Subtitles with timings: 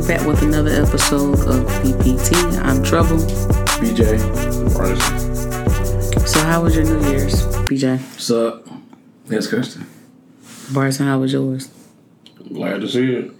[0.00, 0.16] right, all right.
[0.16, 2.58] We're back with another episode of BPT.
[2.62, 3.18] I'm Trouble.
[3.78, 4.18] BJ.
[4.76, 6.26] Bryson.
[6.26, 7.98] So, how was your New Year's, BJ?
[7.98, 8.66] What's up?
[9.28, 9.86] Yes, Kirsten.
[10.72, 11.70] Bryson, how was yours?
[12.52, 13.32] Glad to see it.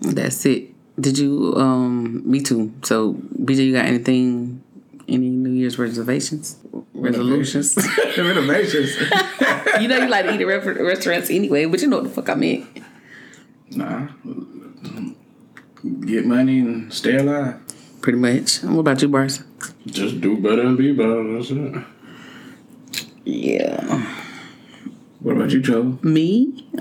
[0.00, 0.72] That's it.
[1.00, 2.72] Did you, um, me too.
[2.82, 4.62] So, BJ, you got anything,
[5.08, 6.56] any New Year's reservations?
[6.94, 7.76] Resolutions?
[8.18, 8.96] Renovations.
[9.80, 12.30] you know you like to eat at restaurants anyway, but you know what the fuck
[12.30, 12.66] I meant.
[13.70, 14.08] nah.
[16.06, 17.60] Get money and stay alive.
[18.00, 18.62] Pretty much.
[18.62, 19.46] What about you, Bryson?
[19.86, 21.32] Just do better and be better.
[21.32, 21.84] That's it.
[23.24, 24.16] Yeah.
[25.20, 25.98] What about you, Joe?
[26.02, 26.68] Me?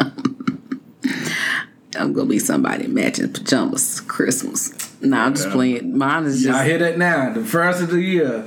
[1.97, 4.73] I'm gonna be somebody matching pajamas Christmas.
[5.01, 5.97] Nah, I'm just playing.
[5.97, 6.49] Mine is just.
[6.49, 7.33] I just hear that now.
[7.33, 8.45] The first of the year,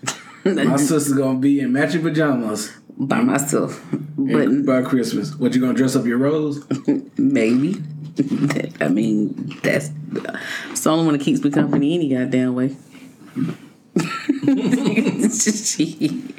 [0.44, 3.84] my sister's gonna be in matching pajamas by myself.
[3.92, 5.34] But by Christmas.
[5.36, 6.64] What you gonna dress up your rose?
[7.16, 7.82] maybe.
[8.80, 9.90] I mean, that's
[10.70, 12.76] it's the only one that keeps me company any goddamn way.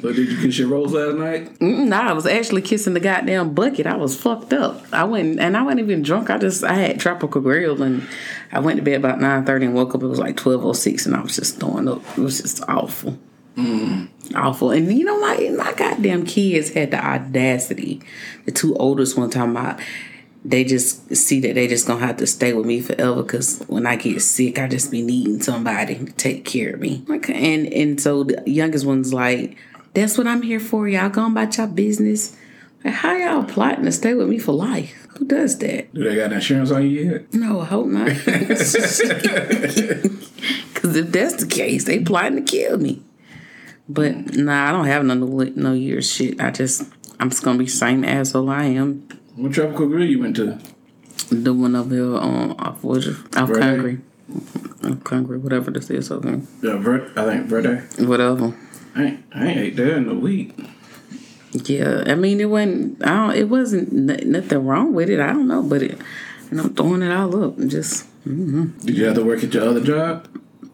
[0.00, 1.58] But did you kiss your rose last night?
[1.58, 3.86] Mm, Nah, I was actually kissing the goddamn bucket.
[3.86, 4.82] I was fucked up.
[4.92, 6.30] I went and I wasn't even drunk.
[6.30, 8.06] I just I had tropical grill and
[8.52, 10.02] I went to bed about nine thirty and woke up.
[10.02, 12.00] It was like twelve oh six and I was just throwing up.
[12.16, 13.18] It was just awful,
[14.34, 14.70] awful.
[14.70, 18.00] And you know my my goddamn kids had the audacity.
[18.46, 19.80] The two oldest one talking about
[20.44, 23.86] they just see that they just gonna have to stay with me forever because when
[23.86, 27.04] I get sick, I just be needing somebody to take care of me.
[27.06, 29.56] Like, and and so the youngest one's like,
[29.94, 30.88] "That's what I'm here for.
[30.88, 32.36] Y'all going about your business."
[32.84, 35.08] Like, how y'all plotting to stay with me for life?
[35.18, 35.92] Who does that?
[35.92, 37.34] Do they got insurance on you yet?
[37.34, 38.08] No, I hope not.
[40.78, 43.02] Because if that's the case, they plotting to kill me.
[43.88, 46.40] But nah, I don't have no no years shit.
[46.40, 46.84] I just
[47.18, 50.58] I'm just gonna be same asshole I am What tropical grill you went to?
[51.30, 53.98] the one up here on off Woodruff, off Verdae?
[54.84, 57.82] Off Congress, whatever this is, okay, Yeah, Ver- I think Verdae.
[58.06, 58.54] whatever.
[58.94, 60.54] I ain't, I ain't ate there in a week.
[61.52, 63.02] Yeah, I mean it wasn't.
[63.06, 63.36] I don't.
[63.36, 65.20] It wasn't n- nothing wrong with it.
[65.20, 65.98] I don't know, but it.
[66.50, 68.04] And I'm throwing it all up and just.
[68.26, 68.78] Mm-hmm.
[68.86, 70.28] Did you have to work at your other job?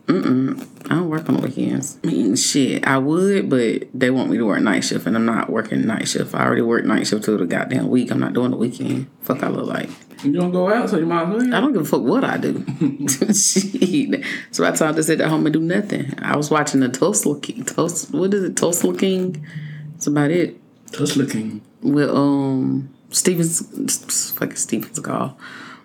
[0.07, 1.99] I don't work on the weekends.
[2.05, 5.25] I mean, shit, I would, but they want me to work night shift, and I'm
[5.25, 6.35] not working night shift.
[6.35, 8.11] I already work night shift through the goddamn week.
[8.11, 9.07] I'm not doing the weekend.
[9.23, 9.89] Fuck, I look like.
[10.23, 11.55] You don't go out, so you might as well.
[11.55, 12.65] I don't give a fuck what I do.
[13.33, 14.25] Shit.
[14.51, 16.13] So I told to sit at home and do nothing.
[16.19, 17.65] I was watching the Tulsa King.
[17.65, 18.57] Tulsa, what is it?
[18.57, 19.47] Tulsa King.
[19.93, 20.61] That's about it.
[20.93, 21.63] Just looking.
[21.83, 25.39] With um Stevens, fucking Stevens call.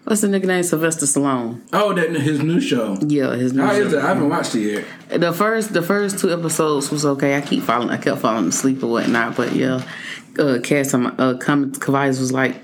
[0.09, 0.63] What's the nigga name?
[0.63, 1.61] Sylvester Stallone.
[1.71, 2.97] Oh, that his new show.
[2.99, 3.81] Yeah, his new How show.
[3.81, 4.03] is it?
[4.03, 5.21] I haven't watched it yet.
[5.21, 7.37] The first the first two episodes was okay.
[7.37, 9.87] I keep falling I kept falling asleep or whatnot, but yeah.
[10.39, 12.55] Uh Cass um, uh was like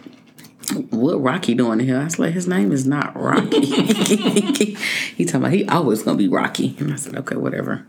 [0.89, 1.99] what Rocky doing here?
[1.99, 3.63] I was like, his name is not Rocky.
[3.63, 6.75] he talking about he always gonna be Rocky.
[6.79, 7.85] And I said, okay, whatever.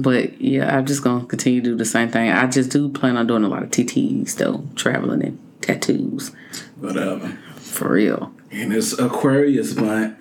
[0.00, 2.30] But yeah, I'm just gonna continue to do the same thing.
[2.30, 6.32] I just do plan on doing a lot of TTs though, traveling and tattoos.
[6.80, 7.36] Whatever.
[7.56, 8.32] For real.
[8.56, 10.18] And it's Aquarius month.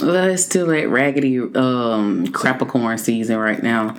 [0.00, 3.96] Well, it's still that raggedy um Capricorn season right now.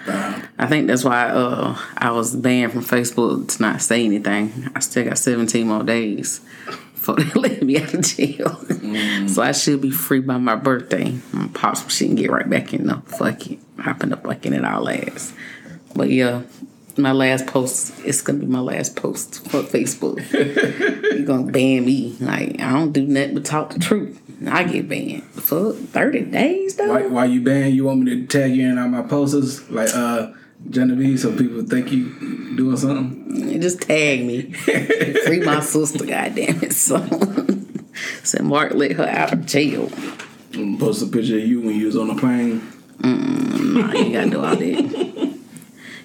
[0.58, 4.69] I think that's why uh I was banned from Facebook to not say anything.
[4.74, 6.40] I still got 17 more days
[6.94, 8.56] before they let me out of jail.
[9.28, 11.08] so I should be free by my birthday.
[11.08, 13.59] I'm gonna pop some shit and get right back in the fuck it.
[13.80, 15.34] Hopping up like in it all last.
[15.94, 16.44] But yeah,
[16.97, 20.19] my last post it's gonna be my last post for Facebook.
[21.13, 22.16] You're gonna ban me.
[22.19, 24.19] Like I don't do nothing but talk the truth.
[24.47, 25.23] I get banned.
[25.23, 26.88] Fuck, 30 days though?
[26.94, 27.75] Why, why you banned?
[27.75, 30.31] You want me to tag you in on my posters like uh
[30.69, 33.61] Genevieve so people think you doing something?
[33.61, 34.51] Just tag me.
[34.53, 36.73] Free my sister, goddamn it.
[36.73, 36.97] So
[38.23, 39.89] said Mark let her out of jail.
[40.79, 42.62] Post a picture of you when you was on the plane.
[43.01, 45.19] Nah, you ain't gotta do all that.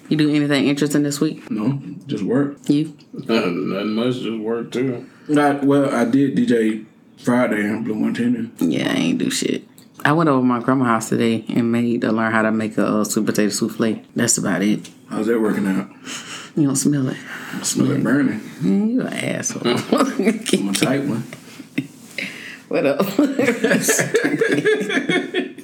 [0.09, 1.49] You do anything interesting this week?
[1.49, 2.57] No, just work.
[2.69, 2.95] You?
[3.13, 5.09] Nothing, nothing much, just work too.
[5.27, 5.93] Not well.
[5.93, 6.85] I did DJ
[7.17, 8.49] Friday in Blue Montana.
[8.59, 9.63] Yeah, I ain't do shit.
[10.03, 12.77] I went over to my grandma's house today and made to learn how to make
[12.77, 14.03] a uh, sweet potato souffle.
[14.15, 14.87] That's about it.
[15.09, 15.89] How's that working out?
[16.55, 17.17] You don't smell it.
[17.53, 18.39] I smell it burning.
[18.61, 19.63] Mm, You an asshole.
[19.67, 21.23] I'm a tight one.
[22.75, 23.05] What up?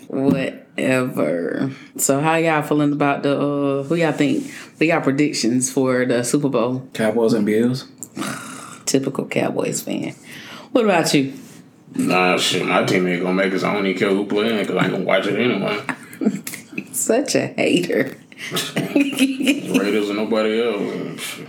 [0.08, 1.72] Whatever.
[1.98, 6.24] So how y'all feeling about the uh who y'all think what y'all predictions for the
[6.24, 6.88] Super Bowl?
[6.94, 7.86] Cowboys and Bills.
[8.86, 10.16] Typical Cowboys fan.
[10.72, 11.34] What about you?
[11.96, 14.60] Nah, shit, my team ain't gonna make it, so I don't even care who playing
[14.60, 15.84] because I ain't gonna watch it anyway.
[16.94, 18.16] Such a hater.
[18.78, 21.42] Raiders and nobody else.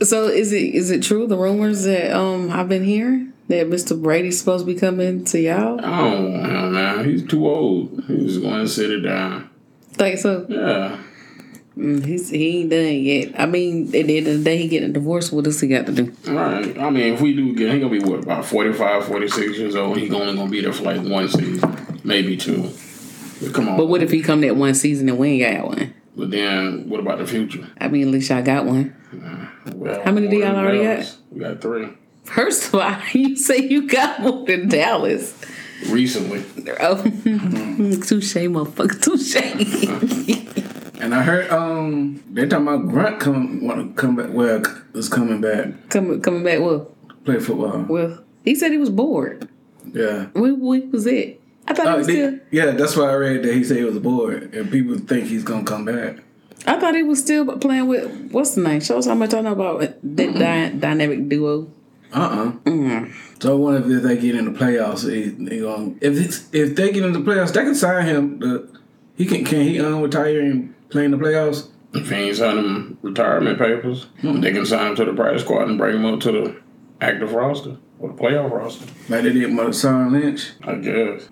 [0.00, 4.00] So is it is it true the rumors that um I've been hearing that Mr.
[4.00, 5.80] Brady's supposed to be coming to y'all?
[5.84, 7.04] I don't want man.
[7.04, 8.04] He's too old.
[8.06, 9.50] He's going to sit it down.
[9.92, 10.46] Think so?
[10.48, 10.98] Yeah.
[11.76, 13.40] Mm, he's he ain't done yet.
[13.40, 15.30] I mean, at the end of the day, he getting a divorce.
[15.30, 16.12] What does he got to do?
[16.26, 16.76] Right.
[16.76, 19.96] I mean, if we do get, he gonna be what about 45, 46 years old.
[19.96, 22.68] He only gonna be there for like one season, maybe two.
[23.40, 23.76] But come on.
[23.76, 25.94] But what if he come that one season and we ain't got one?
[26.16, 27.68] But then, what about the future?
[27.80, 28.96] I mean, at least y'all got one.
[29.72, 31.18] Well, How many do y'all already Dallas.
[31.30, 31.90] We got three
[32.34, 35.34] First of all, you say you got more than Dallas.
[35.88, 36.44] recently.
[36.80, 40.54] Oh, touche, motherfucker, touche.
[41.00, 44.30] And I heard um they talking about Gronk come want to come back.
[44.32, 44.62] Well,
[44.94, 46.58] is coming back coming coming back.
[46.60, 46.90] Well,
[47.24, 47.86] play football.
[47.88, 49.48] well, he said he was bored.
[49.92, 50.26] Yeah.
[50.32, 51.40] What week was it?
[51.68, 52.38] I thought he Oh, was they- still.
[52.50, 55.44] yeah, that's why I read that he said he was bored, and people think he's
[55.44, 56.16] gonna come back.
[56.66, 58.80] I thought he was still playing with what's the name?
[58.80, 60.32] Show us how much I know about that dy-
[60.80, 61.70] dynamic duo.
[62.12, 63.04] Uh uh
[63.40, 66.74] So I wonder if they get in the playoffs, he, he gonna, if it's, if
[66.74, 68.38] they get in the playoffs, they can sign him.
[68.38, 68.80] The,
[69.16, 71.68] he can can he um, retire and play in the playoffs?
[71.92, 75.68] If he ain't signing them retirement papers, they can sign him to the practice squad
[75.68, 76.56] and bring him up to the
[77.00, 78.84] active roster or the playoff roster.
[79.08, 80.52] Like they did Marshawn Lynch.
[80.62, 81.28] I guess.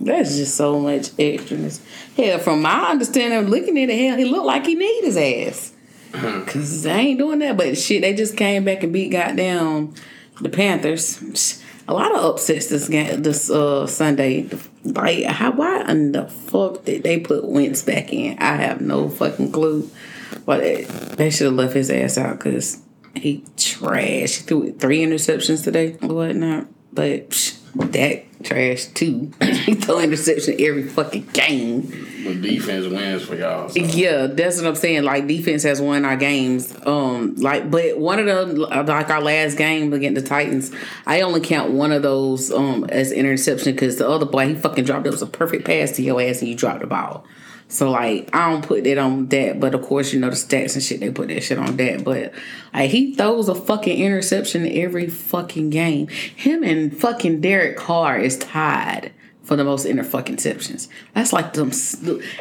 [0.00, 1.80] That's just so much extraness.
[2.16, 5.72] Hell, from my understanding, looking at it, hell, he looked like he need his ass.
[6.46, 9.94] Cause they ain't doing that, but shit, they just came back and beat goddamn
[10.40, 11.62] the Panthers.
[11.86, 14.48] A lot of upsets this game, this uh Sunday.
[14.84, 18.38] Like, how why in the fuck did they put Wentz back in?
[18.38, 19.90] I have no fucking clue.
[20.44, 22.82] But they, they should have left his ass out because
[23.14, 24.36] he trash.
[24.36, 26.66] He threw three interceptions today, or whatnot.
[26.92, 29.30] But that trash too.
[29.42, 31.82] he throw interception every fucking game.
[32.24, 33.68] But defense wins for y'all.
[33.68, 33.80] So.
[33.80, 35.04] Yeah, that's what I'm saying.
[35.04, 36.74] Like defense has won our games.
[36.86, 40.70] Um, like, but one of the like our last game against the Titans,
[41.06, 44.84] I only count one of those um as interception because the other boy he fucking
[44.84, 45.06] dropped.
[45.06, 47.24] It was a perfect pass to your ass and you dropped the ball.
[47.68, 50.74] So like I don't put that on that, but of course you know the stats
[50.74, 52.02] and shit they put that shit on that.
[52.02, 52.32] But
[52.72, 56.08] like he throws a fucking interception every fucking game.
[56.08, 59.12] Him and fucking Derek Carr is tied
[59.48, 60.88] for the most inter fucking interceptions.
[61.14, 61.72] That's like them.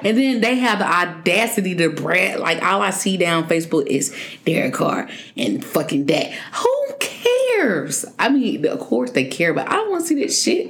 [0.03, 2.37] And then they have the audacity to brag.
[2.37, 4.13] Like all I see down Facebook is
[4.45, 5.07] Derek Carr
[5.37, 6.33] and fucking that.
[6.33, 8.03] Who cares?
[8.19, 10.69] I mean, of course they care, but I don't want to see that shit.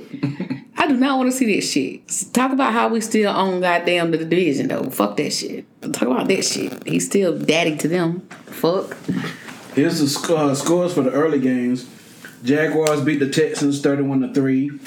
[0.77, 2.33] I do not want to see that shit.
[2.35, 4.91] Talk about how we still own goddamn the division though.
[4.91, 5.65] Fuck that shit.
[5.81, 6.85] Talk about that shit.
[6.87, 8.19] He's still daddy to them.
[8.45, 8.95] Fuck.
[9.73, 11.89] Here's the sc- uh, scores for the early games.
[12.43, 14.79] Jaguars beat the Texans 31 to 3.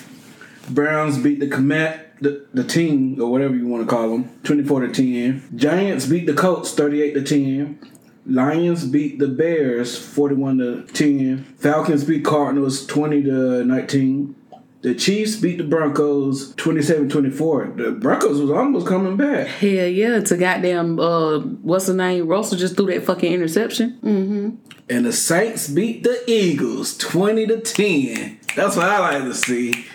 [0.70, 4.86] Browns beat the Comet, the, the team, or whatever you want to call them, 24
[4.86, 5.56] to 10.
[5.56, 7.90] Giants beat the Colts 38 to 10.
[8.26, 11.44] Lions beat the Bears 41 to 10.
[11.58, 14.36] Falcons beat Cardinals 20 to 19.
[14.82, 17.76] The Chiefs beat the Broncos 27-24.
[17.76, 19.46] The Broncos was almost coming back.
[19.46, 22.26] Hell yeah, it's a goddamn uh what's the name?
[22.26, 23.98] Russell just threw that fucking interception.
[24.02, 24.50] Mm-hmm.
[24.88, 28.40] And the Saints beat the Eagles 20 to 10.
[28.56, 29.86] That's what I like to see.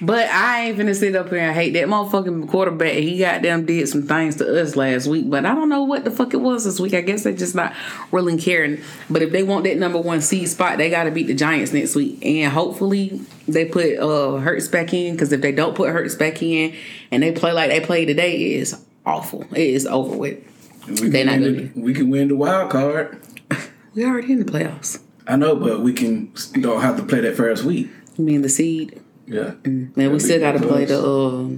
[0.00, 2.94] But I ain't finna sit up here and hate that motherfucking quarterback.
[2.94, 6.10] He goddamn did some things to us last week, but I don't know what the
[6.10, 6.94] fuck it was this week.
[6.94, 7.74] I guess they just not
[8.12, 8.80] really caring.
[9.10, 11.96] But if they want that number one seed spot, they gotta beat the Giants next
[11.96, 12.24] week.
[12.24, 16.42] And hopefully they put uh Hurts back in, because if they don't put Hurts back
[16.42, 16.74] in
[17.10, 19.42] and they play like they played today, it is awful.
[19.52, 20.38] It is over with.
[20.86, 23.20] We They're can, not win gonna the, we can win the wild card.
[23.94, 25.02] We already in the playoffs.
[25.26, 27.90] I know, but we can don't have to play that first week.
[28.16, 29.02] You mean the seed?
[29.28, 29.54] Yeah.
[29.64, 31.48] Man, we still got to play the uh,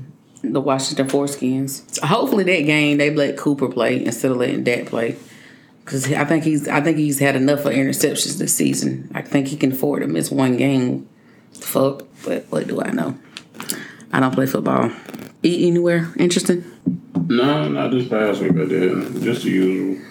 [0.43, 1.99] the Washington Foreskins.
[2.01, 5.17] Hopefully that game they let Cooper play instead of letting Dak play.
[5.85, 9.11] Cause I think he's I think he's had enough of interceptions this season.
[9.15, 11.09] I think he can afford to miss one game.
[11.53, 13.19] Fuck, but what do I know?
[14.13, 14.91] I don't play football.
[15.43, 16.65] Eat anywhere interesting?
[17.29, 18.53] No, not this past week.
[18.53, 20.05] I did just the usual.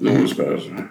[0.00, 0.88] No one's passing.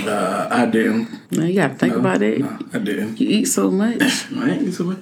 [0.00, 1.17] Uh, I didn't.
[1.30, 2.38] No, you gotta think about it.
[2.40, 3.20] No, I didn't.
[3.20, 4.00] You eat so much.
[4.34, 4.98] I ain't eat so much.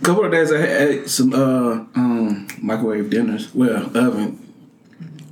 [0.00, 3.54] A couple of days I had some uh um microwave dinners.
[3.54, 4.38] Well, oven.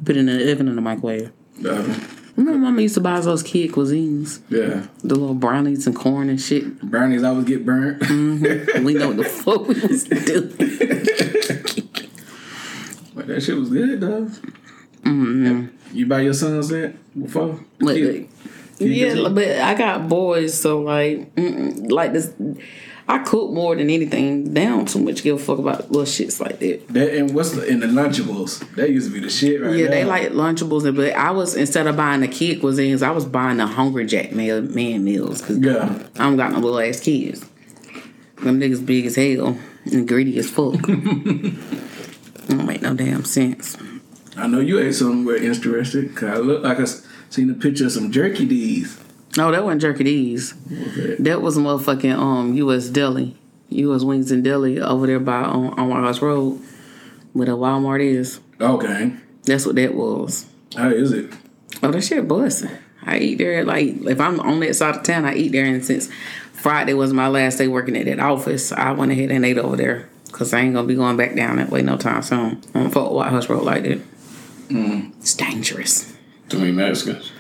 [0.04, 1.30] Put in the oven in the microwave.
[1.60, 1.94] The oven.
[2.36, 4.86] Remember, mama used to buy us those kid cuisines, Yeah.
[5.02, 6.80] the little brownies and corn and shit.
[6.82, 8.00] Brownies always get burnt.
[8.08, 10.54] We know what the fuck we was doing.
[13.14, 14.30] but that shit was good though.
[15.92, 17.58] You buy your sons that before?
[17.80, 18.28] Kid
[18.80, 22.32] yeah, but I got boys, so like, like this.
[23.10, 24.52] I cook more than anything.
[24.52, 26.88] They don't too much give a fuck about little shits like that.
[26.88, 28.58] That and what's the in the Lunchables?
[28.74, 29.90] That used to be the shit right Yeah, now.
[29.92, 33.24] they like Lunchables, and but I was instead of buying the kid cuisines, I was
[33.24, 36.06] buying the Hungry Jack meal, man meals because Yeah.
[36.16, 37.40] I don't got no little ass kids.
[38.42, 39.56] Them niggas big as hell
[39.90, 40.74] and greedy as fuck.
[40.82, 43.76] don't make no damn sense.
[44.36, 46.14] I know you ate something we're interested.
[46.14, 46.84] Cause I look like I
[47.30, 48.98] seen a picture of some jerky D's.
[49.36, 50.54] No, that wasn't Jerky D's.
[50.66, 51.16] Okay.
[51.20, 52.88] That was motherfucking um U.S.
[52.88, 53.36] Deli,
[53.68, 54.02] U.S.
[54.02, 56.60] Wings and Deli over there by on, on White Horse Road,
[57.34, 58.40] where the Walmart is.
[58.60, 59.12] Okay.
[59.44, 60.46] That's what that was.
[60.76, 61.32] How is it?
[61.82, 62.70] Oh, that shit busting.
[63.04, 65.64] I eat there like if I'm on that side of town, I eat there.
[65.64, 66.10] And since
[66.52, 69.76] Friday was my last day working at that office, I went ahead and ate over
[69.76, 72.62] there because I ain't gonna be going back down that way no time soon.
[72.74, 73.98] I don't fuck White Horse Road like that.
[74.68, 75.16] Mm.
[75.20, 76.12] It's dangerous.
[76.48, 77.30] Too many Mexicans.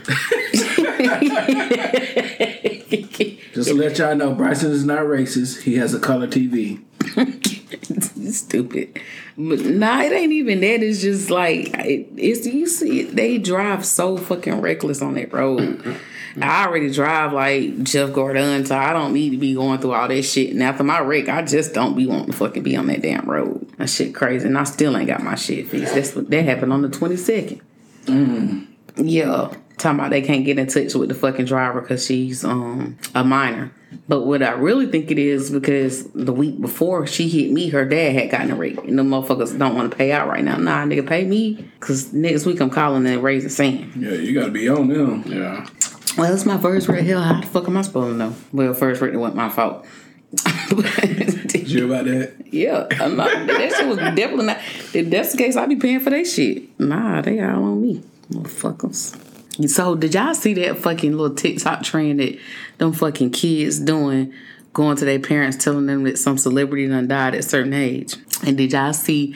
[3.54, 5.62] Just to let y'all know, Bryson is not racist.
[5.62, 6.82] He has a color TV.
[8.32, 9.00] Stupid.
[9.36, 10.82] But nah, it ain't even that.
[10.82, 15.60] It's just like it, it's you see they drive so fucking reckless on that road.
[15.60, 16.42] Mm-hmm.
[16.42, 20.08] I already drive like Jeff Gordon, so I don't need to be going through all
[20.08, 20.50] that shit.
[20.50, 23.28] And after my wreck, I just don't be wanting to fucking be on that damn
[23.28, 23.68] road.
[23.78, 25.94] That shit crazy, and I still ain't got my shit fixed.
[25.94, 27.60] That's what that happened on the twenty second.
[28.04, 28.67] Mm-hmm.
[28.98, 32.98] Yeah, talking about they can't get in touch with the fucking driver because she's um
[33.14, 33.72] a minor.
[34.06, 37.84] But what I really think it is because the week before she hit me, her
[37.86, 40.56] dad had gotten a rate, and the motherfuckers don't want to pay out right now.
[40.56, 43.92] Nah, nigga, pay me because next week I'm calling and raising sand.
[43.96, 45.24] Yeah, you gotta be on them.
[45.26, 45.66] Yeah.
[46.16, 47.04] Well, it's my first rate.
[47.06, 48.34] Hell, how the fuck am I supposed to know?
[48.52, 49.86] Well, first rate wasn't my fault.
[50.68, 52.34] Did you hear about that?
[52.52, 54.58] yeah, I'm not, that shit was definitely not.
[54.92, 56.78] If that's the case, I'd be paying for that shit.
[56.78, 59.16] Nah, they all on me, motherfuckers.
[59.68, 62.38] So did y'all see that fucking little TikTok trend that
[62.78, 64.32] them fucking kids doing,
[64.72, 68.16] going to their parents telling them that some celebrity done died at a certain age?
[68.46, 69.34] And did y'all see?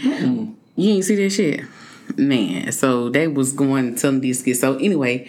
[0.76, 1.64] You ain't see that shit,
[2.16, 2.70] man.
[2.72, 4.61] So they was going telling these kids.
[4.61, 5.28] So anyway,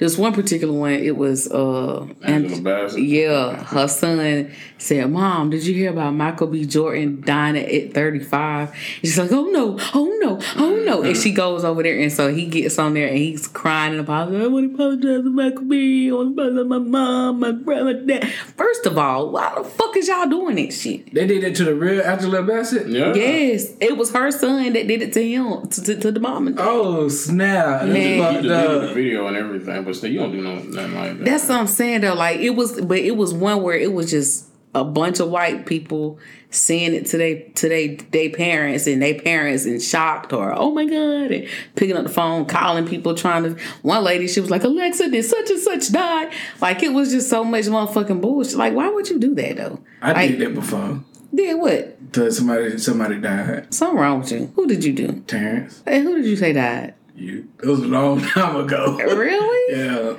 [0.00, 3.02] this one particular one, it was uh, Angela Bassett.
[3.02, 6.64] yeah, her son said, "Mom, did you hear about Michael B.
[6.66, 11.32] Jordan dying at, at 35?" She's like, "Oh no, oh no, oh no!" And she
[11.32, 14.42] goes over there, and so he gets on there and he's crying and apologizing.
[14.42, 16.08] I want to apologize to Michael B.
[16.10, 18.32] I want to apologize to my mom, my brother, my dad.
[18.56, 21.12] First of all, why the fuck is y'all doing that shit?
[21.12, 22.88] They did it to the real Angela Bassett?
[22.88, 23.12] Yeah.
[23.14, 26.46] Yes, it was her son that did it to him, to, to, to the mom.
[26.46, 26.66] and dad.
[26.66, 27.80] Oh, snap.
[27.80, 28.16] That's Man.
[28.16, 31.18] You fucked deleted the video and everything, but still, you don't do no, nothing like
[31.18, 31.24] that.
[31.24, 32.14] That's what I'm saying though.
[32.14, 35.66] Like it was, but it was one where it was just a bunch of white
[35.66, 36.18] people
[36.50, 40.70] saying it to they to they they parents and their parents and shocked or oh
[40.70, 44.48] my god and picking up the phone calling people trying to one lady she was
[44.50, 48.56] like Alexa did such and such die like it was just so much motherfucking bullshit
[48.58, 51.00] like why would you do that though I like, did that before.
[51.34, 53.72] did what Till somebody somebody died.
[53.74, 55.82] something wrong with you who did you do Terrence.
[55.84, 57.48] hey who did you say died You.
[57.62, 58.96] It was a long time ago.
[58.96, 60.14] really yeah.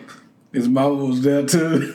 [0.54, 1.94] His mama was there too.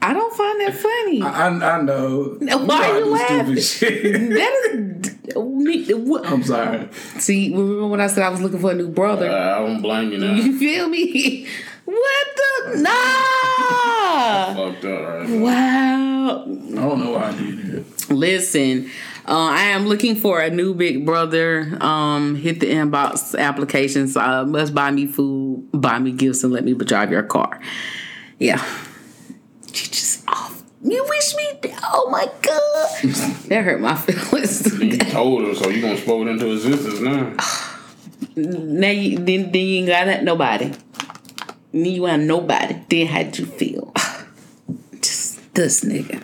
[0.00, 2.36] I don't find that funny I, I know.
[2.40, 3.54] Why I you laughing?
[4.34, 6.88] That is me what I'm sorry.
[7.18, 9.28] See, remember when I said I was looking for a new brother?
[9.30, 10.34] Uh, I don't blame you now.
[10.34, 11.46] you feel me?
[11.84, 12.80] What the?
[12.80, 14.54] Nah!
[14.54, 15.28] Fucked up, right?
[15.40, 16.42] Wow.
[16.42, 18.10] I don't know why I did it.
[18.10, 18.90] Listen,
[19.26, 21.78] uh, I am looking for a new big brother.
[21.80, 24.16] Um, hit the inbox applications.
[24.16, 27.58] Uh, must buy me food, buy me gifts, and let me drive your car.
[28.38, 28.62] Yeah.
[29.68, 30.62] You just off.
[30.82, 31.70] You wish me.
[31.84, 33.14] Oh my god,
[33.48, 34.78] that hurt my feelings.
[34.78, 37.34] You told her, so you gonna it into existence now.
[38.36, 40.72] Now you then, then you ain't got that nobody.
[41.72, 42.82] Then you ain't nobody.
[42.88, 43.92] Then how'd you feel?
[45.00, 46.22] Just this nigga.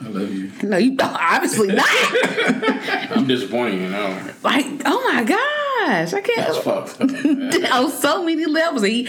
[0.00, 0.50] I love you.
[0.62, 1.86] No, you don't, obviously not.
[3.16, 4.32] I'm disappointed, you know.
[4.42, 6.56] like, oh my gosh, I can't.
[6.64, 7.72] fucked up.
[7.72, 9.06] On so many levels, he.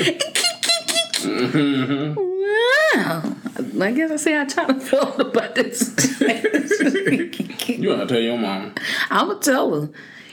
[1.19, 2.15] Mm-hmm.
[2.15, 3.36] Wow.
[3.81, 5.96] I guess I say I try to feel about this.
[7.69, 8.74] You want to tell your mom.
[9.10, 9.89] I'm gonna tell her.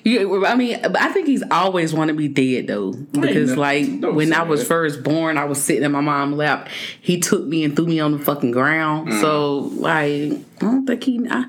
[0.07, 4.33] You, I mean, I think he's always wanted me dead though, because no- like when
[4.33, 4.67] I was that.
[4.67, 6.69] first born, I was sitting in my mom's lap.
[7.01, 9.09] He took me and threw me on the fucking ground.
[9.09, 9.21] Mm.
[9.21, 11.27] So like, I don't think he.
[11.29, 11.47] I,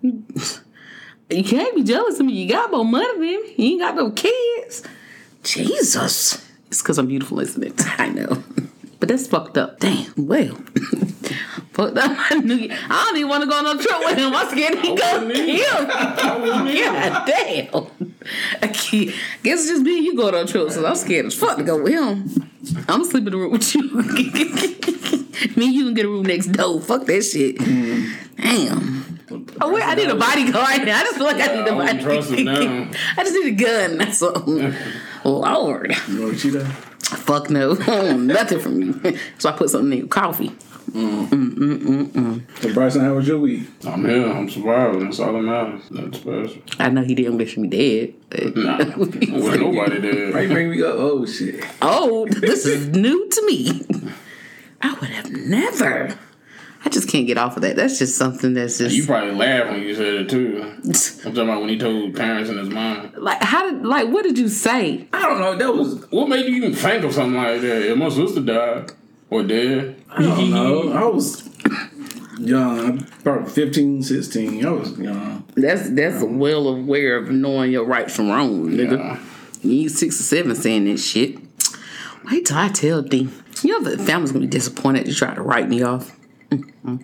[0.00, 0.24] you,
[1.30, 2.32] you can't be jealous of me.
[2.32, 3.54] You got more money than me.
[3.58, 4.82] You ain't got no kids.
[5.42, 7.74] Jesus, it's because I'm beautiful, isn't it?
[8.00, 8.42] I know.
[9.00, 9.80] But that's fucked up.
[9.80, 10.12] Damn.
[10.16, 10.54] Well,
[11.72, 12.12] fucked up.
[12.30, 12.68] I knew.
[12.70, 14.34] I don't even want to go on no trip with him.
[14.34, 15.64] I'm scared he gonna kill me.
[16.84, 17.86] God damn.
[18.62, 19.10] I can't-
[19.42, 21.62] guess it's just me and you go on trips, so I'm scared as fuck to
[21.64, 22.50] go with him.
[22.80, 23.82] I'm gonna sleep in the room with you.
[25.56, 26.80] Me and you can get a room next door.
[26.82, 27.56] Fuck that shit.
[28.36, 29.18] Damn.
[29.62, 30.98] Oh, wait, I need a bodyguard now.
[31.00, 32.96] I just feel like I need a I wouldn't trust him bodyguard.
[33.16, 33.98] I just need a gun.
[33.98, 34.42] That's all.
[35.24, 35.94] Lord.
[36.08, 36.64] You want to cheat her?
[36.64, 37.72] Fuck no.
[38.14, 39.18] Nothing from you.
[39.38, 40.50] So I put something in your coffee.
[40.92, 41.28] Mm.
[41.28, 43.62] Mm, mm, so Bryson, how was your week?
[43.86, 44.26] I'm here.
[44.28, 45.04] I'm surviving.
[45.04, 45.82] That's all that matters.
[45.88, 46.62] That's special.
[46.80, 48.14] I know he didn't wish me dead.
[48.28, 50.42] but- Nah, with nobody Why there.
[50.42, 50.94] you bring me up?
[50.98, 51.64] Oh shit!
[51.80, 53.86] Oh, this is new to me.
[54.82, 56.18] I would have never.
[56.84, 57.76] I just can't get off of that.
[57.76, 58.94] That's just something that's just.
[58.96, 60.62] You probably laughed when you said it too.
[60.84, 60.92] I'm
[61.34, 63.12] talking about when he told parents and his mom.
[63.16, 65.06] like how did like what did you say?
[65.12, 65.56] I don't know.
[65.56, 67.90] That was What made you even think of something like that?
[67.90, 68.92] If my sister died
[69.28, 70.02] or dead.
[70.08, 70.92] I don't know.
[70.92, 71.48] I was
[72.38, 74.66] young, probably 15, 16.
[74.66, 75.44] I was young.
[75.56, 78.98] That's that's well aware of knowing your right from wrong, nigga.
[78.98, 79.18] Yeah.
[79.62, 81.36] You ain't six or seven saying that shit.
[82.30, 83.28] Wait till I tell D.
[83.62, 86.16] You know the family's gonna be disappointed you try to write me off.
[86.52, 86.98] All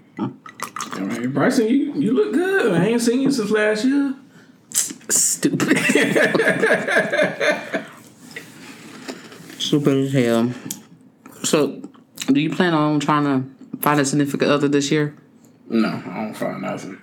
[0.99, 2.75] right, Bryson, you, you look good.
[2.75, 4.15] I ain't seen you since last year.
[4.71, 5.79] Stupid.
[9.59, 10.53] Stupid as hell.
[11.43, 11.83] So,
[12.27, 15.17] do you plan on trying to find a significant other this year?
[15.69, 17.01] No, I don't find nothing.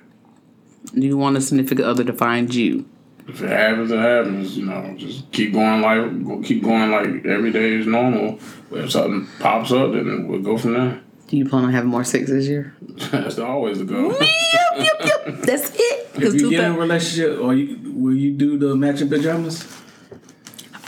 [0.94, 2.86] Do you want a significant other to find you?
[3.28, 4.58] If it happens, it happens.
[4.58, 8.40] You know, just keep going like keep going like every day is normal.
[8.72, 11.03] If something pops up, then we'll go from there.
[11.34, 12.76] Do you plan on having more sex this year?
[13.12, 14.12] That's always the goal.
[14.22, 14.30] yep,
[14.78, 15.26] yep, yep.
[15.42, 16.08] That's it.
[16.14, 19.64] If you get in a relationship, or you, will you do the matching pajamas?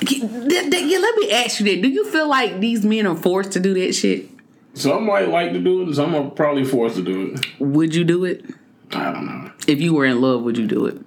[0.07, 1.81] Yeah, th- th- yeah, let me ask you that.
[1.81, 4.29] Do you feel like these men are forced to do that shit?
[4.75, 7.59] Some might like to do it, and some are probably forced to do it.
[7.59, 8.45] Would you do it?
[8.91, 9.51] I don't know.
[9.65, 11.01] If you were in love, would you do it?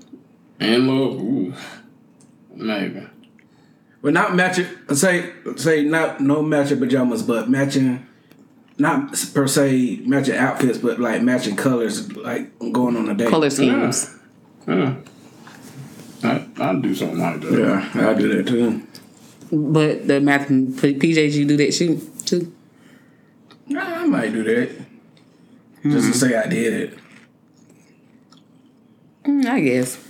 [0.58, 1.54] And love, ooh,
[2.56, 3.06] maybe.
[4.02, 4.66] But not matching.
[4.94, 8.04] Say say not no matching pajamas, but matching.
[8.78, 13.28] Not per se matching outfits, but like matching colors, like going on a date.
[13.28, 14.14] Color schemes.
[14.66, 14.94] Yeah.
[16.22, 17.52] I, I'd do something like that.
[17.94, 18.82] Yeah, I do that too.
[19.50, 22.52] But the math PJs, you do that shit too?
[23.66, 24.70] Nah, I might do that.
[25.82, 26.98] Just to say I did it.
[29.24, 30.07] Mm, I guess.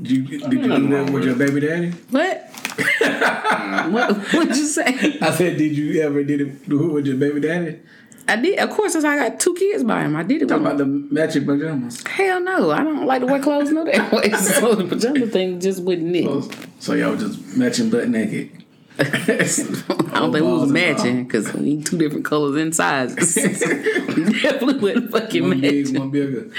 [0.00, 1.90] Did you, did you nothing do wrong that with with your baby daddy?
[2.10, 2.50] What?
[3.92, 4.16] what?
[4.34, 5.18] What'd you say?
[5.22, 7.80] I said, did you ever did it do it with your baby daddy?
[8.28, 8.58] I did.
[8.58, 10.48] Of course, since I got two kids by him, I did it.
[10.48, 12.02] Talking With about the matching pajamas.
[12.06, 14.30] Hell no, I don't like to wear clothes no that way.
[14.36, 16.54] So the pajama thing just wouldn't it.
[16.78, 18.64] So y'all was just matching butt naked.
[18.98, 23.36] I don't think we was matching because we need two different colors and sizes.
[23.36, 26.50] we definitely wouldn't fucking One big, one bigger.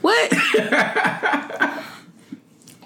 [0.00, 0.32] What?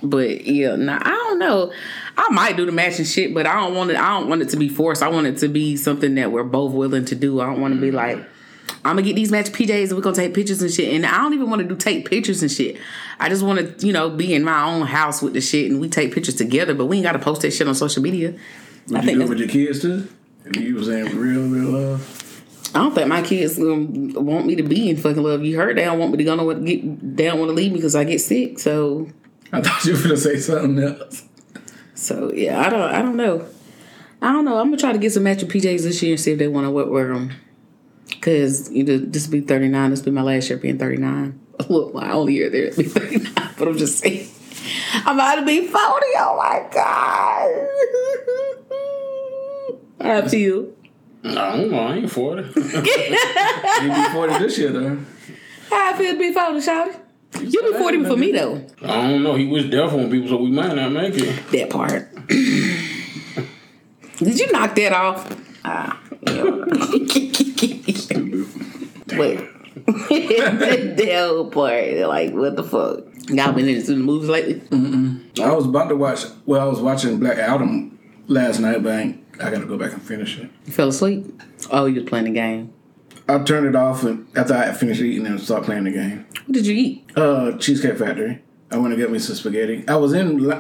[0.03, 1.73] But yeah, nah, I don't know.
[2.17, 3.97] I might do the matching shit, but I don't want it.
[3.97, 5.03] I don't want it to be forced.
[5.03, 7.41] I want it to be something that we're both willing to do.
[7.41, 8.19] I don't want to be like,
[8.85, 10.93] I'm gonna get these match PJs and we're gonna take pictures and shit.
[10.93, 12.79] And I don't even want to do take pictures and shit.
[13.21, 15.81] I just want to, you know, be in my own house with the shit and
[15.81, 16.75] we take pictures together.
[16.75, 18.35] But we ain't got to post that shit on social media.
[18.89, 20.09] Would I you think do it with your kids too?
[20.45, 22.19] If you was saying real, real love.
[22.75, 25.45] I don't think my kids um, want me to be in fucking love.
[25.45, 26.59] You heard they don't want me to go nowhere.
[26.59, 28.59] Get they don't want to leave me because I get sick.
[28.59, 29.09] So
[29.53, 31.25] I thought you were gonna say something else.
[31.95, 33.47] So yeah, I don't I don't know.
[34.23, 34.59] I don't know.
[34.59, 36.67] I'm gonna try to get some matching PJs this year and see if they want
[36.67, 37.33] to wear them.
[38.21, 39.91] Cause you know, this will be 39.
[39.91, 41.39] This will be my last year being 39.
[41.69, 43.33] Look, my only year there to be 39.
[43.59, 44.29] But I'm just saying,
[44.95, 45.77] I'm about to be 40.
[45.77, 47.69] Oh my god.
[50.07, 50.73] How I feel.
[51.25, 51.79] I don't know.
[51.79, 52.43] I ain't 40.
[52.43, 54.99] You be 40 this year though.
[55.71, 57.02] How I feel to be 40, Shawty.
[57.41, 58.65] You be 40 for me though.
[58.83, 59.35] I don't know.
[59.35, 61.51] He was deaf on people, so we might not make it.
[61.51, 62.09] That part.
[64.19, 65.37] Did you knock that off?
[65.65, 66.01] Ah.
[66.29, 66.43] yeah.
[69.19, 69.41] Wait.
[69.87, 71.95] that whole part.
[71.97, 73.01] Like, what the fuck?
[73.29, 74.61] Y'all been into the movies lately?
[75.43, 76.25] I was about to watch.
[76.47, 79.93] Well, I was watching Black Adam last night, but I, ain't, I gotta go back
[79.93, 80.51] and finish it.
[80.67, 81.41] You fell asleep?
[81.71, 82.72] Oh, you was playing the game.
[83.33, 86.27] I turned it off and after I finished eating and started playing the game.
[86.47, 87.11] What did you eat?
[87.17, 88.43] Uh, Cheesecake Factory.
[88.71, 89.85] I went to get me some spaghetti.
[89.89, 90.51] I was in.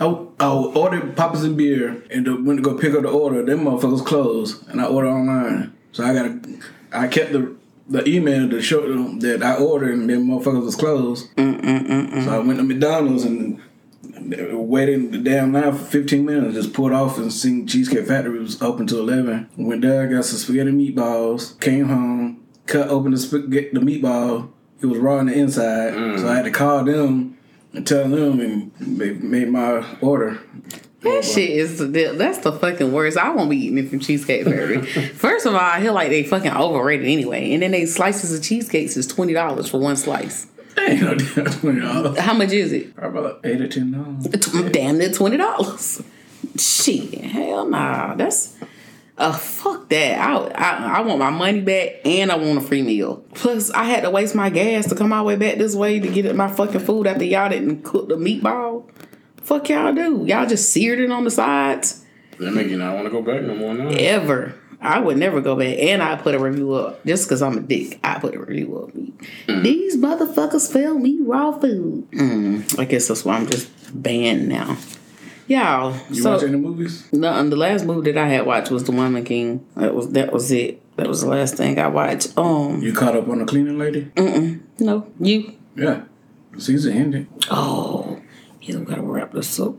[0.00, 0.06] I,
[0.40, 3.44] I ordered Papa's and beer and went to go pick up the order.
[3.44, 5.76] Them motherfuckers closed, and I ordered online.
[5.92, 6.30] So I got.
[6.92, 7.54] I kept the
[7.88, 11.34] the email to show them that I ordered, and them motherfuckers was closed.
[11.36, 13.60] Mm, mm, mm, so I went to McDonald's and.
[14.30, 18.06] They were Waiting the damn line for 15 minutes, just pulled off and seen Cheesecake
[18.06, 19.50] Factory was open till 11.
[19.56, 24.50] Went there, got some spaghetti meatballs, came home, cut open the spaghetti, the meatball.
[24.80, 26.18] It was raw on the inside, mm.
[26.18, 27.38] so I had to call them
[27.72, 30.40] and tell them, and they made my order.
[31.02, 33.18] That shit is the that's the fucking worst.
[33.18, 34.82] I won't be eating it from Cheesecake Factory.
[35.14, 37.52] First of all, I feel like they fucking overrated anyway.
[37.52, 40.46] And then they slices of cheesecakes is twenty dollars for one slice.
[40.88, 42.18] Ain't no damn twenty dollars.
[42.18, 42.94] How much is it?
[42.94, 44.24] Probably like eight or ten dollars.
[44.72, 46.02] Damn near twenty dollars.
[46.56, 48.14] Shit, hell nah.
[48.14, 48.56] That's
[49.18, 50.18] uh fuck that.
[50.18, 53.24] I, I I want my money back and I want a free meal.
[53.34, 56.00] Plus, I had to waste my gas to come all the way back this way
[56.00, 58.90] to get my fucking food after y'all didn't cook the meatball.
[59.42, 60.24] Fuck y'all do.
[60.26, 62.04] Y'all just seared it on the sides.
[62.38, 63.88] That make you not want to go back no more now.
[63.88, 64.54] Ever.
[64.82, 65.78] I would never go back.
[65.78, 67.04] And I put a review up.
[67.06, 67.98] Just because I'm a dick.
[68.02, 69.62] I put a review up.
[69.62, 72.10] These motherfuckers fail me raw food.
[72.10, 74.76] Mm, I guess that's why I'm just banned now.
[75.46, 75.96] Y'all.
[76.10, 77.08] You so watch any movies?
[77.10, 79.66] the, the last movie that I had watched was The Woman King.
[79.76, 80.80] That was that was it.
[80.96, 82.36] That was the last thing I watched.
[82.38, 84.10] Um You caught up on the cleaning lady?
[84.78, 86.02] no, you Yeah.
[86.58, 87.26] Season ended.
[87.50, 88.20] Oh,
[88.60, 89.74] you don't gotta wrap this up.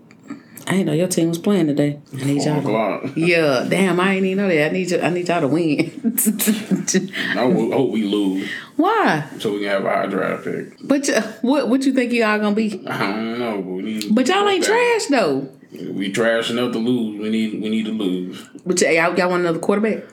[0.66, 2.00] I didn't know your team was playing today.
[2.14, 2.60] I need Four y'all.
[2.60, 3.12] o'clock.
[3.18, 4.70] Yeah, damn, I ain't even know that.
[4.70, 5.02] I need you.
[5.02, 6.14] I need y'all to win.
[7.36, 9.28] I hope we lose Why?
[9.40, 10.78] so we can have a high draft pick.
[10.82, 11.68] But you, what?
[11.68, 12.82] What you think y'all gonna be?
[12.88, 14.16] I don't know, but we need.
[14.16, 15.50] But y'all ain't trash though.
[15.72, 17.20] We trash enough to lose.
[17.20, 17.62] We need.
[17.62, 18.48] We need to lose.
[18.66, 20.04] But y'all, y'all want another quarterback?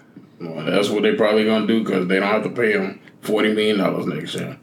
[0.40, 3.52] Well, that's what they probably gonna do because they don't have to pay him forty
[3.52, 4.58] million dollars next year.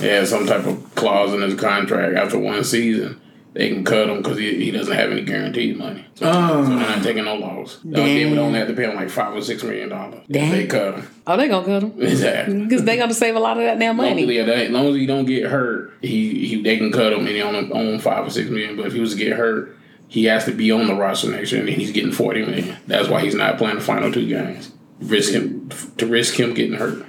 [0.00, 3.20] Had some type of clause in his contract after one season.
[3.56, 6.04] They can cut him because he, he doesn't have any guaranteed money.
[6.14, 6.62] So, Oh.
[6.64, 7.78] so they're not taking no loss.
[7.82, 10.20] They would only have to pay him like five or six million dollars.
[10.30, 10.50] Damn.
[10.52, 11.08] They cut him.
[11.26, 12.58] Oh, they gonna cut him Exactly.
[12.64, 14.24] because they gonna save a lot of that damn Long money.
[14.26, 17.20] yeah, that- as long as he don't get hurt, he, he they can cut him
[17.20, 18.76] and he only own five or six million.
[18.76, 19.74] But if he was to get hurt,
[20.08, 22.76] he has to be on the roster next year and he's getting forty million.
[22.86, 24.70] That's why he's not playing the final two games.
[25.00, 27.06] Risk him to risk him getting hurt.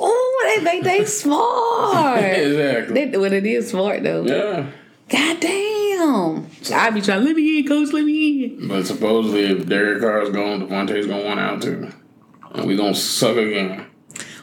[0.00, 2.24] Oh, they they they smart.
[2.24, 3.04] exactly.
[3.06, 4.24] they, well, it is smart though.
[4.24, 4.70] yeah.
[5.10, 5.71] God damn.
[6.02, 7.24] I be trying.
[7.24, 7.92] Let me in, coach.
[7.92, 8.68] Let me in.
[8.68, 11.90] But supposedly if Derek Carr's gone, Davante's gonna want out too.
[12.52, 13.86] And we gonna suck again.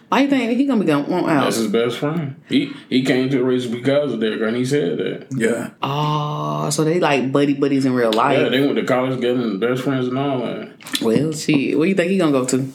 [0.10, 1.44] Why you think he gonna be going want out?
[1.44, 2.42] That's his best friend.
[2.50, 5.28] He he came to the race because of Derek Carr and he said that.
[5.32, 5.70] Yeah.
[5.84, 8.40] Oh, so they like buddy buddies in real life.
[8.40, 11.02] Yeah, they went to college together and best friends and all that.
[11.02, 11.78] Well, shit.
[11.78, 12.72] Where you think he gonna go to?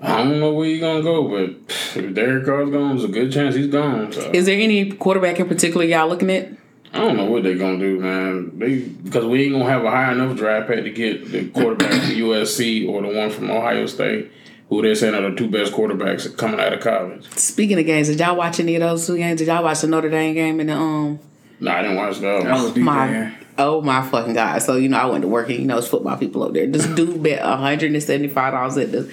[0.00, 3.32] I don't know where he's gonna go, but if Derek Carr's gone, there's a good
[3.32, 4.12] chance he's gone.
[4.12, 6.59] So Is there any quarterback in particular y'all looking at?
[6.92, 8.58] I don't know what they're gonna do, man.
[8.58, 11.90] They because we ain't gonna have a high enough draft pick to get the quarterback
[11.92, 14.32] from USC or the one from Ohio State,
[14.68, 17.30] who they're saying are the two best quarterbacks coming out of college.
[17.36, 19.38] Speaking of games, did y'all watch any of those two games?
[19.38, 21.20] Did y'all watch the Notre Dame game and the um?
[21.60, 22.46] No, I didn't watch that.
[22.46, 24.60] I was My oh my fucking god!
[24.60, 26.66] So you know I went to work and you know it's football people up there.
[26.66, 29.12] This dude bet one hundred and seventy five dollars at the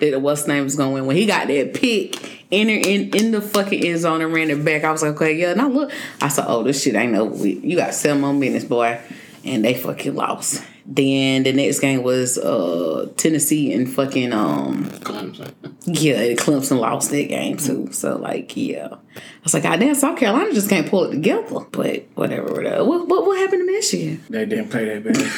[0.00, 3.30] that the what's name was gonna win when he got that pick in in in
[3.30, 4.84] the fucking end zone and ran it back.
[4.84, 5.54] I was like, okay, yeah.
[5.54, 7.30] Now look, I said, oh, this shit ain't over.
[7.30, 7.64] with.
[7.64, 9.00] You got seven more minutes, boy,
[9.44, 10.64] and they fucking lost.
[10.90, 15.52] Then the next game was uh Tennessee and fucking um Clemson.
[15.84, 17.92] yeah, and Clemson lost that game too.
[17.92, 21.60] So like yeah, I was like, God damn, South Carolina just can't pull it together.
[21.70, 22.84] But whatever, whatever.
[22.84, 24.24] What what, what happened to Michigan?
[24.30, 25.30] They didn't play that bad.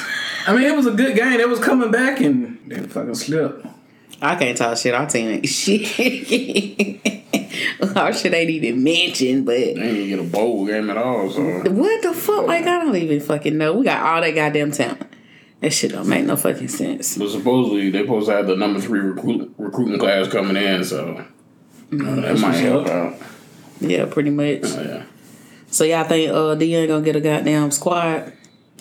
[0.46, 1.38] I mean, it was a good game.
[1.38, 3.66] They was coming back and they fucking slipped.
[4.22, 4.94] I can't talk shit.
[4.94, 7.00] Our team ain't shit.
[7.96, 11.30] Our shit ain't even mentioned, but They didn't get a bowl game at all.
[11.30, 12.46] So what the fuck?
[12.46, 13.74] Like I don't even fucking know.
[13.74, 15.10] We got all that goddamn talent.
[15.60, 17.18] That shit don't make no fucking sense.
[17.18, 21.16] But supposedly they supposed to have the number three recruit, recruiting class coming in, so
[21.16, 21.24] uh,
[21.92, 23.14] that might help out.
[23.80, 24.60] Yeah, pretty much.
[24.64, 25.02] Oh, yeah.
[25.70, 28.32] So y'all think uh Deion gonna get a goddamn squad?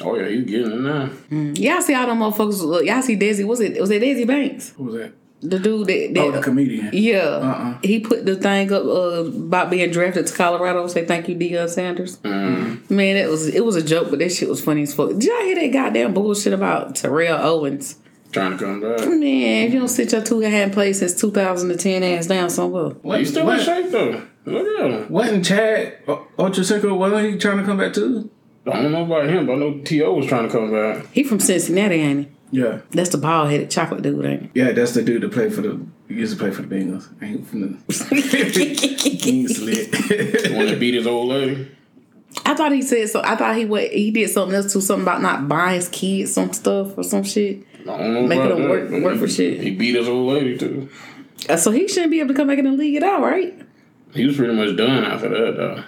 [0.01, 1.09] Oh yeah, he's getting it now.
[1.29, 2.85] Y'all see all them motherfuckers.
[2.85, 3.45] Y'all see Desi.
[3.45, 4.71] Was it was it Desi Banks?
[4.77, 5.13] Who was that?
[5.41, 6.89] The dude that, that Oh, the comedian.
[6.91, 7.77] Yeah, Uh-uh.
[7.81, 10.85] he put the thing up uh, about being drafted to Colorado.
[10.87, 12.17] Say thank you, Deion Sanders.
[12.17, 12.89] Mm.
[12.89, 15.09] Man, it was it was a joke, but that shit was funny as fuck.
[15.11, 17.95] Did y'all hear that goddamn bullshit about Terrell Owens?
[18.33, 18.99] Trying to come back.
[19.07, 22.91] Man, if you don't sit your two hand play since 2010 ass down somewhere.
[23.17, 23.61] You still in What?
[23.61, 24.21] shape though.
[24.45, 25.09] Look at him.
[25.09, 28.29] Wasn't Chad O- Ochocinco, wasn't he trying to come back too?
[28.67, 30.13] I don't know about him, but I know T.O.
[30.13, 31.07] was trying to come back.
[31.13, 32.31] He from Cincinnati, ain't he?
[32.51, 32.79] Yeah.
[32.91, 35.79] That's the bald headed chocolate dude, ain't Yeah, that's the dude that played for the,
[36.07, 37.07] he used to play for the Bengals.
[37.21, 38.73] Ain't from the, he?
[39.19, 39.91] he ain't slick.
[39.91, 41.69] The one beat his old lady.
[42.45, 43.21] I thought he said so.
[43.23, 46.33] I thought he what he did something else too, something about not buying his kids
[46.33, 47.63] some stuff or some shit.
[47.81, 49.61] I don't know Making about him that, work- but work he- for shit.
[49.61, 50.89] He beat his old lady too.
[51.49, 53.59] Uh, So he shouldn't be able to come back in the league at all, right?
[54.13, 55.83] He was pretty much done after that though.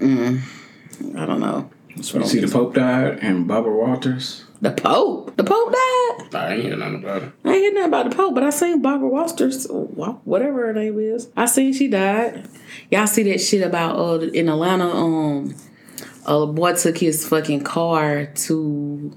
[0.00, 1.70] I don't know.
[1.94, 4.44] What's you see, the Pope died and Barbara Walters.
[4.60, 5.36] The Pope.
[5.36, 6.34] The Pope died.
[6.34, 7.32] I ain't hear nothing about it.
[7.44, 10.98] I ain't hear nothing about the Pope, but I seen Barbara Walters, whatever her name
[10.98, 11.28] is.
[11.36, 12.48] I seen she died.
[12.90, 14.88] Y'all see that shit about uh in Atlanta?
[14.88, 15.54] Um,
[16.26, 19.16] a boy took his fucking car to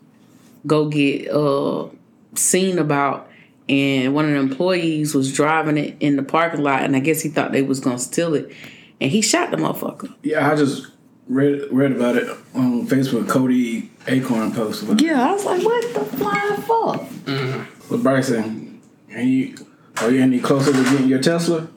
[0.66, 1.88] go get uh
[2.36, 3.30] seen about
[3.70, 7.22] and one of the employees was driving it in the parking lot and I guess
[7.22, 8.52] he thought they was gonna steal it
[9.00, 10.14] and he shot the motherfucker.
[10.24, 10.88] Yeah, I just
[11.30, 13.28] read read about it on Facebook.
[13.30, 14.90] Cody Acorn posted.
[14.90, 15.06] About it.
[15.06, 17.02] Yeah, I was like, what the flying fuck?
[17.26, 17.90] Mm-hmm.
[17.90, 18.82] But Bryson,
[19.14, 19.56] are you
[20.02, 21.68] are you any closer to getting your Tesla?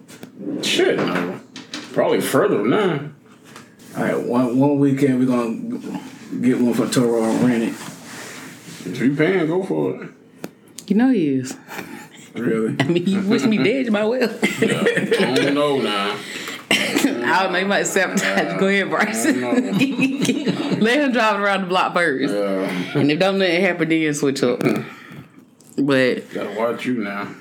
[0.63, 1.41] Shit, no.
[1.93, 3.11] Probably further now.
[3.97, 6.01] All right, one one weekend we're gonna
[6.41, 7.75] get one for Toro and rent it.
[8.87, 10.11] If you paying, go for it.
[10.87, 11.57] You know he is.
[12.35, 12.77] Really?
[12.81, 14.21] I mean, you wish me dead, you might well.
[14.61, 16.17] Yeah, I don't know now.
[17.31, 18.59] I don't know, you might sabotage.
[18.59, 19.45] Go ahead, Bryson.
[19.45, 19.51] I
[20.81, 22.33] Let him drive around the block first.
[22.33, 24.61] Yeah, And if don't nothing happen, then switch up.
[25.79, 27.35] But gotta watch you now.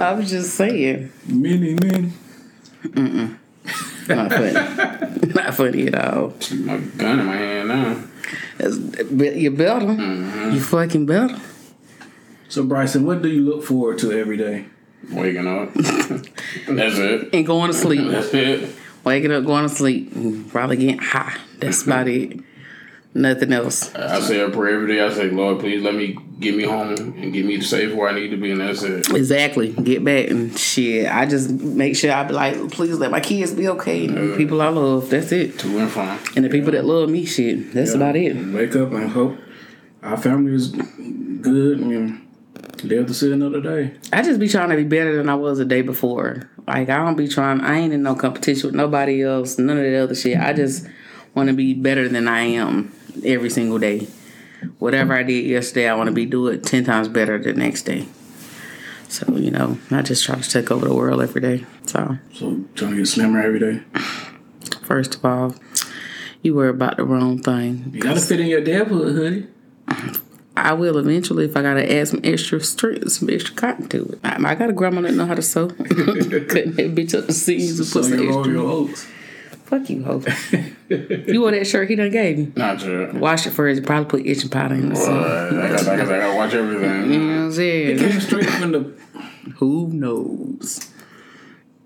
[0.00, 2.12] I was just saying, Many, many.
[4.08, 4.52] not funny.
[5.34, 6.34] not funny at all.
[6.54, 8.04] My gun in my hand now.
[8.58, 9.86] That's, but you better.
[9.86, 10.52] Mm-hmm.
[10.54, 11.38] You fucking better.
[12.48, 14.66] So Bryson, what do you look forward to every day?
[15.10, 15.72] Waking up.
[15.74, 17.30] That's it.
[17.32, 18.10] And going to sleep.
[18.10, 18.74] That's it.
[19.04, 20.12] Waking up, going to sleep.
[20.50, 21.36] Probably getting high.
[21.58, 22.40] That's about it.
[23.14, 23.94] Nothing else.
[23.94, 25.04] I say a prayer every day.
[25.04, 28.14] I say, Lord, please let me get me home and get me safe where I
[28.14, 29.10] need to be, and that's it.
[29.10, 29.72] Exactly.
[29.72, 31.12] Get back and shit.
[31.12, 34.06] I just make sure I be like, please let my kids be okay.
[34.06, 35.10] And the people I love.
[35.10, 35.58] That's it.
[35.58, 36.18] To and from.
[36.36, 37.74] And the people that love me, shit.
[37.74, 38.34] That's about it.
[38.34, 39.36] Wake up and hope
[40.02, 42.26] our family is good and
[42.84, 43.94] live to see another day.
[44.12, 46.48] I just be trying to be better than I was the day before.
[46.66, 47.60] Like I don't be trying.
[47.60, 49.58] I ain't in no competition with nobody else.
[49.58, 50.38] None of the other shit.
[50.38, 50.86] I just
[51.34, 54.06] want to be better than I am every single day.
[54.78, 57.82] Whatever I did yesterday, I want to be do it ten times better the next
[57.82, 58.06] day.
[59.08, 61.64] So you know, I just try to take over the world every day.
[61.86, 63.82] So So trying to get slimmer every day.
[64.84, 65.54] first of all,
[66.42, 67.90] you worry about the wrong thing.
[67.92, 69.46] You gotta fit in your Deadwood hoodie.
[70.62, 74.20] I will eventually if I gotta add some extra string, some extra cotton to it.
[74.22, 75.68] I, I got a grandma that know how to sew.
[75.68, 75.86] Cutting
[76.74, 78.52] that bitch up the seams and put some extra.
[78.52, 79.06] your oats.
[79.64, 80.22] Fuck you, hoe.
[80.88, 82.52] you wore that shirt he done gave me.
[82.54, 83.14] Not yet.
[83.14, 83.82] Wash it first.
[83.84, 84.88] Probably put itching powder in it.
[84.90, 85.58] But sun.
[85.58, 87.10] I got, I got, I got to watch You everything.
[87.10, 87.98] know what I'm saying?
[87.98, 88.92] Came straight from the.
[89.56, 90.90] Who knows?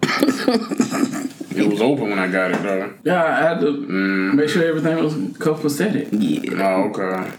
[1.57, 2.93] It was open when I got it, though.
[3.03, 4.35] Yeah, I had to mm.
[4.35, 6.09] make sure everything was copacetic.
[6.13, 6.63] Yeah.
[6.63, 7.33] Oh, okay.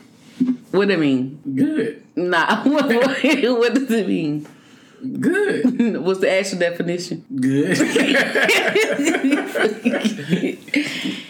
[0.71, 1.39] What it mean?
[1.55, 2.03] Good.
[2.15, 2.63] Nah.
[2.65, 4.47] What, what does it mean?
[5.19, 5.97] Good.
[6.01, 7.25] What's the actual definition?
[7.35, 7.77] Good.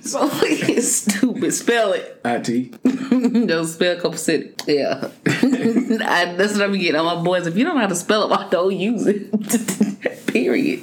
[0.00, 1.52] So fucking stupid.
[1.54, 2.20] Spell it.
[2.24, 2.82] IT.
[3.46, 4.62] Don't spell copacetic.
[4.66, 5.08] Yeah.
[6.06, 7.46] I, that's what I'm getting on my boys.
[7.46, 10.26] If you don't know how to spell it, why don't use it?
[10.26, 10.80] Period.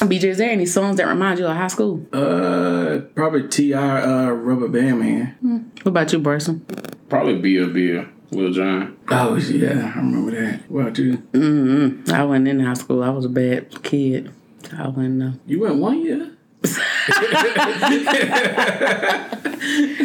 [0.00, 2.06] BJ, is there any songs that remind you of high school?
[2.12, 4.02] Uh, probably T.I.
[4.02, 5.70] Uh, Rubber Band Man.
[5.82, 6.66] What about you, Bryson?
[7.08, 8.08] Probably be a beer.
[8.30, 8.96] Lil Jon.
[9.08, 10.70] Oh, yeah, I remember that.
[10.70, 11.16] What about you?
[11.32, 12.12] Mm-hmm.
[12.12, 13.02] I wasn't in high school.
[13.02, 14.32] I was a bad kid.
[14.76, 15.32] I wouldn't know.
[15.46, 16.32] You went one year?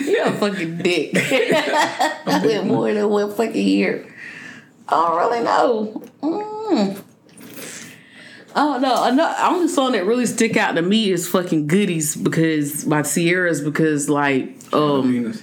[0.05, 1.11] You're a fucking dick.
[1.15, 4.07] I went more than one fucking year.
[4.87, 6.03] I don't really know.
[6.21, 7.03] Mm.
[8.55, 9.35] Oh no, no!
[9.39, 14.09] Only song that really stick out to me is fucking "Goodies" because by Ciara's because
[14.09, 15.33] like um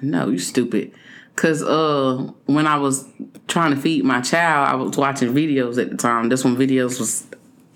[0.00, 0.92] no you stupid
[1.34, 3.04] because uh when I was
[3.48, 6.28] trying to feed my child I was watching videos at the time.
[6.28, 7.26] This one videos was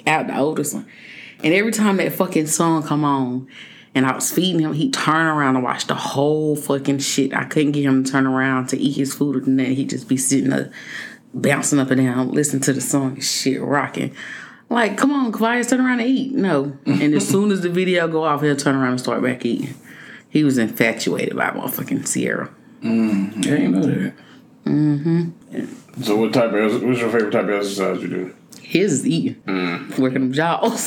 [0.07, 0.87] out the oldest one,
[1.43, 3.49] and every time that fucking song come on.
[3.95, 4.73] And I was feeding him.
[4.73, 7.35] He'd turn around and watch the whole fucking shit.
[7.35, 9.77] I couldn't get him to turn around to eat his food or nothing.
[9.77, 10.73] He'd just be sitting there
[11.35, 14.15] bouncing up and down, listening to the song shit, rocking.
[14.69, 16.33] Like, come on, Kavaius, turn around and eat.
[16.33, 16.79] No.
[16.87, 19.75] And as soon as the video go off, he'll turn around and start back eating.
[20.31, 22.49] He was infatuated by motherfucking Ciara.
[22.81, 23.39] Mm-hmm.
[23.39, 24.15] I didn't know that.
[24.65, 26.03] Mm-hmm.
[26.03, 28.35] So what type of what's your favorite type of exercise you do?
[28.63, 29.99] His is eating, mm.
[29.99, 30.87] working them jaws.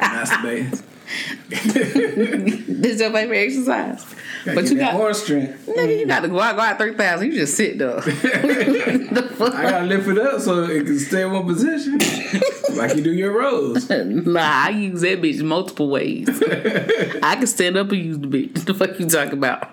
[0.00, 0.82] Masturbate.
[1.48, 4.06] this is your favorite exercise.
[4.44, 5.66] But you got, more strength.
[5.66, 7.26] nigga, you got to go out, go out 3,000.
[7.26, 8.00] You just sit though.
[8.00, 9.54] the fuck?
[9.54, 11.98] I gotta lift it up so it can stay in one position.
[12.76, 13.88] like you do your rows.
[13.90, 16.28] Nah, I use that bitch multiple ways.
[17.22, 18.56] I can stand up and use the bitch.
[18.56, 19.70] What the fuck you talking about?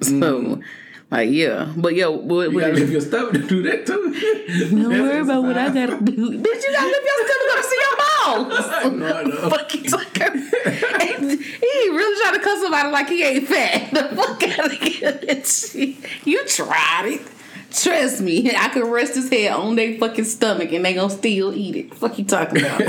[0.00, 0.62] So, mm-hmm.
[1.10, 1.72] Like, yeah.
[1.76, 4.70] But yo, what, You what gotta lift your stomach to do that too.
[4.70, 6.12] don't worry about what I gotta do.
[6.42, 8.98] Bitch, you gotta lift your stomach up to see your balls.
[8.98, 9.50] no, I know.
[9.50, 13.90] fuck you talking He ain't really trying to cuss somebody like he ain't fat.
[13.90, 15.94] The fuck out of here.
[16.24, 17.22] You tried it.
[17.70, 21.52] Trust me, I could rest his head on their fucking stomach and they gonna still
[21.52, 21.94] eat it.
[21.94, 22.80] Fuck you talking about?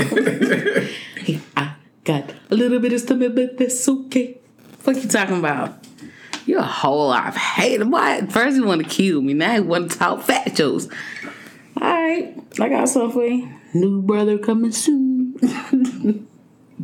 [1.56, 1.72] I
[2.06, 4.38] Got a little bit of stomach, but that's okay.
[4.78, 5.74] Fuck you talking about?
[6.46, 7.84] You're a whole lot of hate.
[7.84, 8.24] Why?
[8.26, 9.34] First you want to kill me.
[9.34, 10.88] Now you want to talk fat jokes.
[11.80, 13.52] All right, I got something for you.
[13.74, 15.34] New brother coming soon.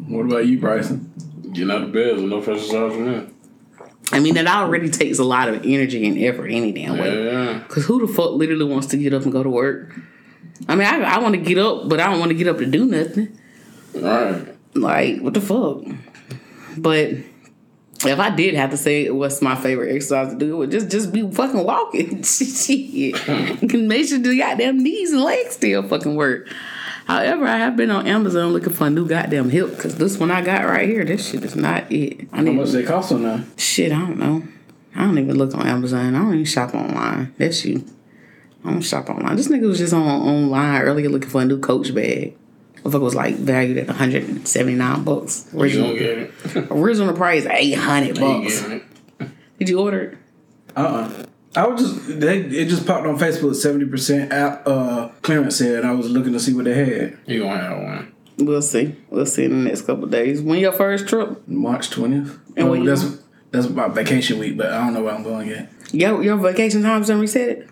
[0.08, 1.12] What about you, Bryson?
[1.52, 3.26] Getting out of bed with no fresh sauce from me.
[4.10, 7.26] I mean, that already takes a lot of energy and effort any damn way.
[7.26, 7.62] Yeah.
[7.68, 9.94] Cause who the fuck literally wants to get up and go to work?
[10.68, 12.58] I mean, I, I want to get up, but I don't want to get up
[12.58, 13.38] to do nothing.
[13.94, 14.54] Right.
[14.74, 15.82] Like, what the fuck?
[16.76, 17.10] But
[18.08, 20.90] if I did have to say what's my favorite exercise to do, it would just
[20.90, 22.22] just be fucking walking.
[22.22, 26.48] Shit, can make sure the goddamn knees and legs still fucking work.
[27.06, 30.30] However, I have been on Amazon looking for a new goddamn hip because this one
[30.30, 32.28] I got right here, this shit is not it.
[32.32, 33.44] I How need much they cost on now?
[33.56, 34.42] Shit, I don't know.
[34.94, 36.14] I don't even look on Amazon.
[36.14, 37.34] I don't even shop online.
[37.38, 37.84] That's you.
[38.64, 39.36] I don't shop online.
[39.36, 42.36] This nigga was just on online earlier looking for a new Coach bag.
[42.82, 45.48] Motherfucker was like valued at 179 bucks.
[45.52, 46.66] You Original, don't get it.
[46.70, 48.64] original price 800 bucks.
[49.58, 50.18] Did you order it?
[50.76, 55.08] Uh uh I was just they it just popped on Facebook seventy percent app uh
[55.20, 57.18] clearance sale I was looking to see what they had.
[57.26, 58.12] You gonna have one.
[58.38, 58.96] We'll see.
[59.10, 60.40] We'll see in the next couple of days.
[60.40, 61.46] When your first trip?
[61.46, 62.38] March twentieth.
[62.56, 63.18] And what that's doing?
[63.50, 65.70] that's about vacation week, but I don't know where I'm going yet.
[65.92, 67.68] Your your vacation times done reset it?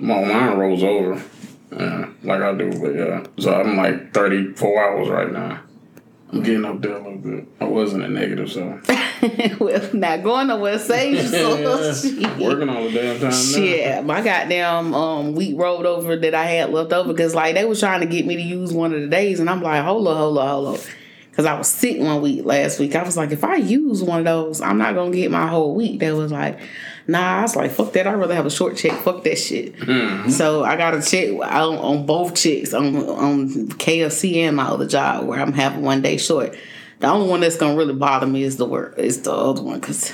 [0.00, 1.20] My line rolls over.
[1.70, 3.24] Yeah, like I do, but yeah.
[3.38, 5.60] So I'm like 34 hours right now.
[6.30, 7.48] I'm getting up there a little bit.
[7.60, 8.80] I wasn't a negative, so
[9.58, 10.72] well, not going nowhere.
[10.78, 12.02] Yourself.
[12.02, 12.38] Shit.
[12.38, 13.30] working all the damn time now.
[13.30, 17.64] Shit, my goddamn um week rolled over that I had left over because like they
[17.64, 20.06] was trying to get me to use one of the days, and I'm like, hold
[20.06, 20.84] up, hold up, hold up,
[21.30, 22.94] because I was sick one week last week.
[22.94, 25.74] I was like, if I use one of those, I'm not gonna get my whole
[25.74, 26.00] week.
[26.00, 26.58] They was like,
[27.08, 27.38] nah.
[27.38, 28.06] I was like, fuck that.
[28.06, 28.92] I'd rather have a short check.
[29.02, 29.74] Fuck that shit.
[30.30, 34.86] So I got a check on, on both checks on on KFC and my other
[34.86, 36.54] job where I'm having one day short.
[37.00, 39.80] The only one that's gonna really bother me is the work is the other one
[39.80, 40.12] because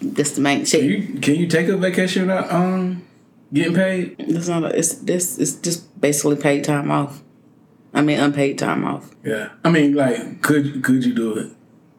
[0.00, 0.80] that's the main check.
[0.80, 3.02] Can you can you take a vacation without um
[3.52, 4.16] getting paid?
[4.18, 4.64] It's not.
[4.64, 5.38] A, it's this.
[5.38, 7.22] It's just basically paid time off.
[7.92, 9.14] I mean, unpaid time off.
[9.24, 9.50] Yeah.
[9.64, 11.52] I mean like could could you do it?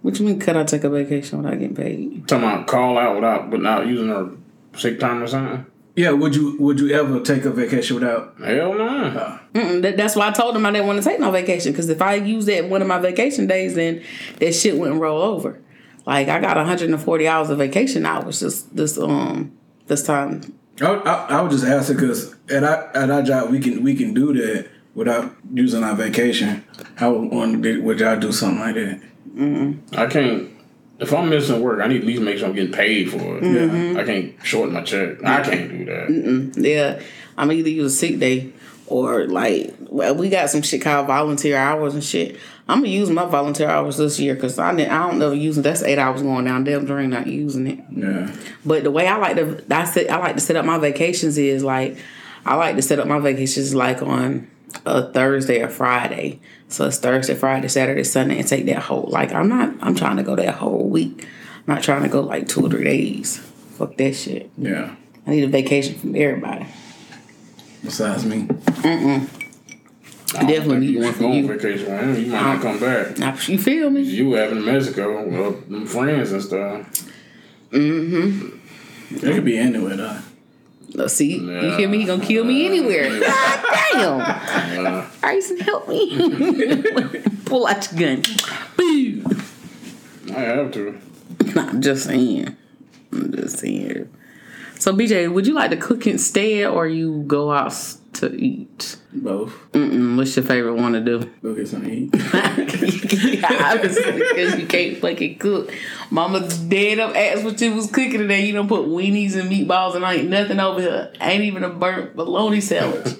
[0.07, 0.39] What you mean?
[0.39, 2.25] Could I take a vacation without getting paid?
[2.29, 4.31] Talking about call out without, but not using her
[4.73, 5.65] sick time or something.
[5.97, 9.39] Yeah, would you would you ever take a vacation without Hell no.
[9.53, 11.89] Mm-mm, that, that's why I told him I didn't want to take no vacation because
[11.89, 14.01] if I use that one of my vacation days, then
[14.39, 15.59] that shit wouldn't roll over.
[16.05, 20.57] Like I got 140 hours of vacation hours this this um this time.
[20.79, 23.83] I, I, I would just ask it because at our, at our job we can
[23.83, 26.63] we can do that without using our vacation.
[26.95, 29.01] How would would y'all do something like that?
[29.93, 30.51] I can't.
[30.99, 33.37] If I'm missing work, I need to at least make sure I'm getting paid for
[33.37, 33.43] it.
[33.43, 33.99] Mm-hmm.
[33.99, 35.23] I can't shorten my check.
[35.23, 36.53] I can't do that.
[36.57, 37.01] Yeah,
[37.37, 38.51] I'm either use a sick day
[38.87, 42.37] or like well, we got some shit called volunteer hours and shit.
[42.69, 45.63] I'm gonna use my volunteer hours this year because I didn't, I don't know using.
[45.63, 46.63] That's eight hours going down.
[46.63, 47.79] Damn, drain not using it.
[47.91, 48.35] Yeah.
[48.65, 51.37] But the way I like to I set I like to set up my vacations
[51.37, 51.97] is like
[52.45, 54.49] I like to set up my vacations like on
[54.85, 56.39] a Thursday or Friday.
[56.69, 60.17] So it's Thursday, Friday, Saturday, Sunday, and take that whole like I'm not I'm trying
[60.17, 61.25] to go that whole week.
[61.67, 63.37] I'm not trying to go like two or three days.
[63.37, 64.49] Fuck that shit.
[64.57, 64.95] Yeah.
[65.25, 66.65] I need a vacation from everybody.
[67.83, 68.47] Besides me.
[70.35, 71.47] I don't Definitely need one should for go on you.
[71.47, 72.15] vacation him.
[72.15, 73.17] You might not come back.
[73.17, 74.01] Now, you feel me?
[74.01, 76.85] You having Mexico with them friends and stuff.
[77.71, 79.15] Mm-hmm.
[79.15, 80.19] It could be anywhere though.
[80.93, 81.99] Let's see, you hear me?
[81.99, 83.19] He gonna kill me anywhere.
[83.19, 85.09] God damn!
[85.19, 86.17] Bryson, help me!
[87.45, 88.23] Pull out your gun.
[88.77, 89.23] Boo!
[90.35, 90.99] I have to.
[91.55, 92.55] I'm just saying.
[93.11, 94.09] I'm just saying.
[94.79, 97.73] So, BJ, would you like to cook instead, or you go out
[98.19, 98.97] to eat?
[99.13, 99.53] Both.
[99.71, 101.19] Mm-mm, what's your favorite one to do?
[101.41, 103.43] Go get something to eat.
[103.43, 105.73] Obviously, because you can't fucking cook.
[106.09, 108.45] Mama dead up asked what you was cooking today.
[108.45, 111.13] You don't put weenies and meatballs and ain't nothing over here.
[111.21, 113.15] Ain't even a burnt bologna sandwich.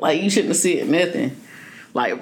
[0.00, 1.36] like you shouldn't have said nothing.
[1.94, 2.12] Like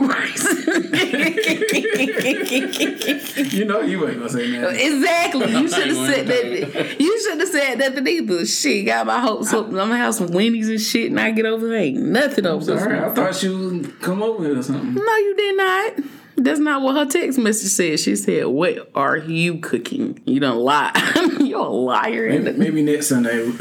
[3.53, 4.81] you know you ain't gonna say nothing.
[4.81, 5.53] exactly.
[5.53, 6.97] You should have said that.
[7.01, 8.47] You should have said nothing either.
[8.47, 9.67] Shit, got my hopes up.
[9.67, 11.79] I'm gonna have some weenies and shit, and I get over there.
[11.79, 13.11] Ain't nothing over there.
[13.11, 14.95] I thought you would come over here or something.
[14.95, 15.93] No, you did not.
[16.37, 18.01] That's not what her text message said.
[18.01, 20.21] She said, "What are you cooking?
[20.25, 20.91] You don't lie.
[21.41, 23.53] You're a liar." Maybe, maybe next Sunday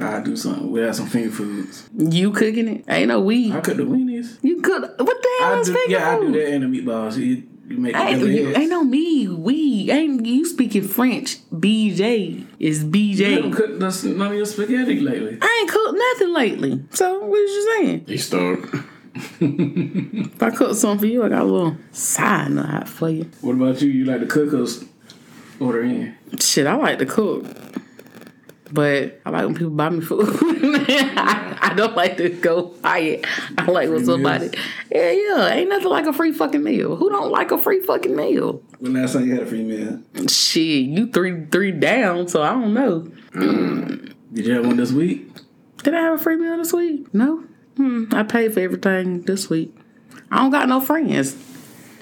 [0.00, 0.70] I'll do something.
[0.70, 1.88] We'll have some finger foods.
[1.96, 2.84] You cooking it?
[2.88, 3.52] Ain't no we.
[3.52, 4.38] I cook the weenies.
[4.42, 4.82] You cook.
[4.98, 7.16] What the hell I is do, finger yeah, I do that and the meatballs.
[7.16, 9.26] You, you make Ain't, together you, ain't no me.
[9.28, 11.38] We ain't you speaking French.
[11.50, 13.16] BJ is BJ.
[13.16, 15.38] You haven't cooked none of your spaghetti lately.
[15.42, 16.84] I ain't cooked nothing lately.
[16.90, 18.04] So what you saying?
[18.06, 18.74] He stoked.
[19.40, 23.30] if I cook something for you, I got a little side note for you.
[23.40, 23.88] What about you?
[23.90, 24.84] You like to cook or s-
[25.58, 26.14] order in?
[26.38, 27.44] Shit, I like to cook.
[28.72, 30.28] But I like when people buy me food.
[30.28, 33.26] I, I don't like to go buy it.
[33.56, 34.50] I like when somebody.
[34.90, 35.48] Yeah, yeah.
[35.52, 36.96] Ain't nothing like a free fucking meal.
[36.96, 38.62] Who don't like a free fucking meal?
[38.78, 40.02] When last time you had a free meal?
[40.28, 43.08] Shit, you three three down, so I don't know.
[44.32, 45.30] Did you have one this week?
[45.82, 47.12] Did I have a free meal this week?
[47.14, 47.44] No.
[47.76, 49.74] Hmm, I paid for everything this week.
[50.30, 51.36] I don't got no friends.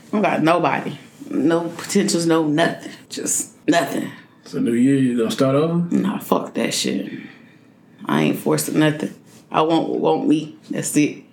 [0.09, 0.99] I don't got nobody.
[1.31, 2.93] No potentials, no nothing.
[3.09, 4.11] Just nothing.
[4.55, 5.93] So New Year, you gonna start over?
[5.93, 7.11] Nah, fuck that shit.
[8.05, 9.13] I ain't forcing nothing.
[9.51, 10.57] I want want me.
[10.71, 11.25] That's it.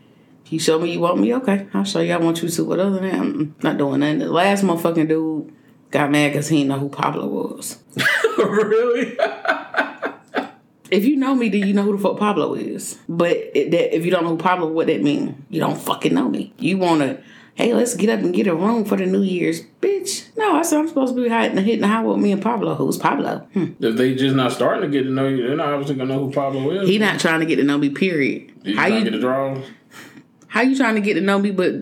[0.48, 1.68] You show me you want me, okay.
[1.72, 2.66] I'll show you I want you to.
[2.66, 4.18] But other than that, I'm not doing nothing.
[4.18, 5.54] The last motherfucking dude
[5.92, 7.78] got mad because he didn't know who Pablo was.
[8.40, 9.16] really?
[10.90, 12.98] If you know me, then you know who the fuck Pablo is.
[13.08, 15.46] But it, that, if you don't know who Pablo, what that mean?
[15.52, 16.54] You don't fucking know me.
[16.58, 17.22] You wanna,
[17.56, 20.36] hey, let's get up and get a room for the New Year's, bitch.
[20.38, 22.76] No, I said I'm supposed to be hiding, hitting the high with me and Pablo.
[22.76, 23.48] Who's Pablo?
[23.54, 23.74] Hmm.
[23.80, 26.26] If they just not starting to get to know you, they're not obviously gonna know
[26.26, 26.90] who Pablo is.
[26.90, 27.90] He not trying to get to know me.
[27.90, 28.64] Period.
[28.64, 29.66] Did you How you get the draws?
[30.48, 31.74] how you trying to get to know me, but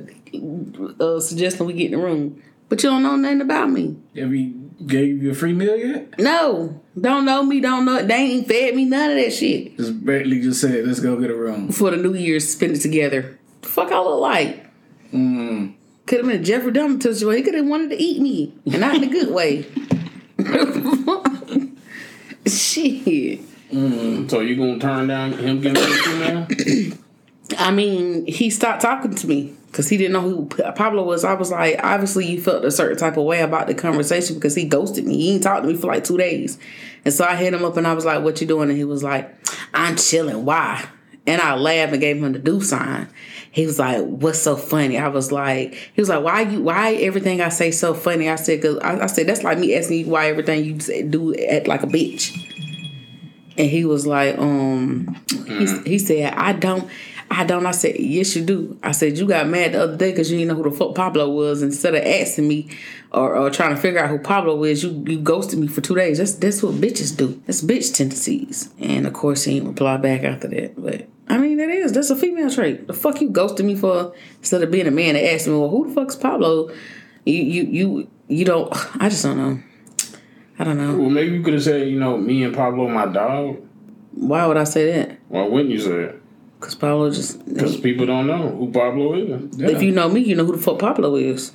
[1.02, 3.98] uh, suggesting we get in the room, but you don't know nothing about me.
[4.16, 4.54] Have he
[4.86, 6.20] gave you a free meal yet?
[6.20, 8.04] No, don't know me, don't know.
[8.06, 9.76] They ain't fed me none of that shit.
[9.78, 11.72] Just Bentley just said, let's go get a room.
[11.72, 13.40] For the New Year's, spend it together.
[13.62, 14.69] The fuck I look like.
[15.14, 15.74] Mm.
[16.06, 17.38] Could have been a Jeffrey Dahmer situation.
[17.38, 19.66] He could have wanted to eat me, and not in a good way.
[22.48, 23.42] Shit.
[23.72, 26.48] So you gonna turn down him getting you now?
[27.58, 31.24] I mean, he stopped talking to me because he didn't know who Pablo was.
[31.24, 34.56] I was like, obviously, you felt a certain type of way about the conversation because
[34.56, 35.18] he ghosted me.
[35.18, 36.58] He ain't talked to me for like two days.
[37.06, 38.70] And so I hit him up and I was like, what you doing?
[38.70, 39.34] And he was like,
[39.74, 40.46] I'm chilling.
[40.46, 40.86] Why?
[41.28, 43.08] And I laughed and gave him the do sign.
[43.52, 46.62] He was like, "What's so funny?" I was like, "He was like, why you?
[46.62, 49.76] Why everything I say so funny?" I said, "Cause I, I said that's like me
[49.76, 52.46] asking you why everything you say, do act like a bitch."
[53.58, 56.90] And he was like, um, he, he said, I don't,
[57.30, 57.66] I don't.
[57.66, 58.80] I said, yes, you do.
[58.82, 60.96] I said, you got mad the other day because you didn't know who the fuck
[60.96, 61.62] Pablo was.
[61.62, 62.70] Instead of asking me
[63.12, 65.94] or, or trying to figure out who Pablo is, you, you ghosted me for two
[65.94, 66.20] days.
[66.20, 67.42] That's that's what bitches do.
[67.46, 68.70] That's bitch tendencies.
[68.80, 70.82] And of course, he didn't reply back after that.
[70.82, 72.88] But I mean, that is that's a female trait.
[72.88, 75.70] The fuck you ghosted me for instead of being a man and asking me, well,
[75.70, 76.72] who the fuck's Pablo?
[77.26, 78.72] You you you you don't.
[79.02, 79.60] I just don't know.
[80.58, 80.98] I don't know.
[80.98, 83.58] Well, maybe you could have said, you know, me and Pablo, my dog.
[84.12, 85.20] Why would I say that?
[85.30, 86.22] Why wouldn't you say it?
[86.60, 87.46] Because Pablo just.
[87.46, 89.60] Because people don't know who Pablo is.
[89.60, 91.54] If you know me, you know who the fuck Pablo is.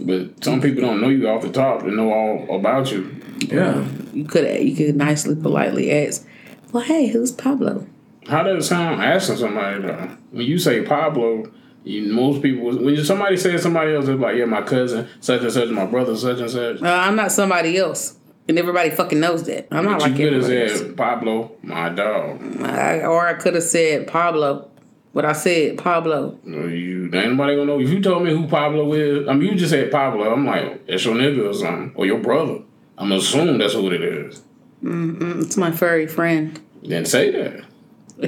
[0.00, 1.82] But some people don't know you off the top.
[1.82, 3.14] They know all about you.
[3.40, 3.86] Yeah.
[4.12, 6.26] You could you could nicely, politely ask,
[6.72, 7.86] "Well, hey, who's Pablo?"
[8.30, 10.16] How does it sound asking somebody though?
[10.30, 11.50] When you say Pablo,
[11.82, 15.52] you, most people when somebody says somebody else, they're like, yeah, my cousin, such and
[15.52, 16.80] such, my brother, such and such.
[16.82, 18.18] Uh, I'm not somebody else,
[18.48, 19.66] and everybody fucking knows that.
[19.72, 22.62] I'm not But like you could have said Pablo, my dog.
[22.62, 24.70] I, or I could have said Pablo,
[25.12, 26.38] but I said Pablo.
[26.44, 27.80] No, You ain't nobody gonna know.
[27.80, 30.32] If you told me who Pablo is, I mean, you just said Pablo.
[30.32, 32.60] I'm like, that's your nigga or something, or your brother.
[32.96, 34.42] I'm assuming that's who it is.
[34.82, 36.60] It's my furry friend.
[36.82, 37.64] Then say that,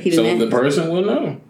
[0.01, 0.39] He so didn't.
[0.41, 1.41] the ask, person will know.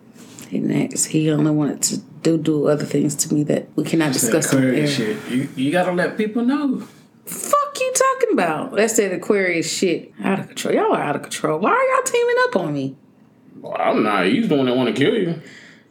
[0.49, 1.09] he didn't ask.
[1.11, 4.53] He only wanted to do do other things to me that we cannot That discuss.
[4.53, 4.59] on.
[4.61, 5.17] Aquarius shit.
[5.31, 6.83] You, you gotta let people know.
[7.27, 8.73] Fuck you talking about?
[8.77, 10.13] That's that Aquarius shit.
[10.23, 10.75] Out of control.
[10.75, 11.59] Y'all are out of control.
[11.61, 12.97] Why are y'all teaming up on me?
[13.61, 14.27] Well, I'm not.
[14.27, 15.41] He's the one that want to kill you.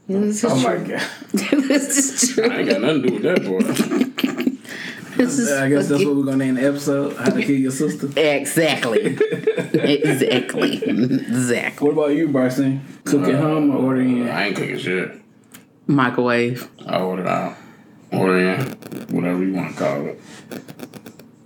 [0.07, 0.87] This is Oh my true.
[0.97, 1.07] god.
[1.33, 2.43] this is true.
[2.49, 4.05] I ain't got nothing to do with that boy.
[5.25, 7.15] This is I guess that's what we're gonna name the episode.
[7.15, 8.07] How to kill your sister.
[8.17, 9.17] Exactly.
[9.73, 10.83] exactly.
[10.83, 11.87] Exactly.
[11.87, 12.81] What about you, Bryson?
[13.03, 14.27] Cook at home or order in?
[14.27, 15.21] I ain't cooking shit.
[15.87, 16.69] Microwave.
[16.87, 17.55] I order out,
[18.11, 18.59] order in,
[19.09, 20.21] whatever you want to call it.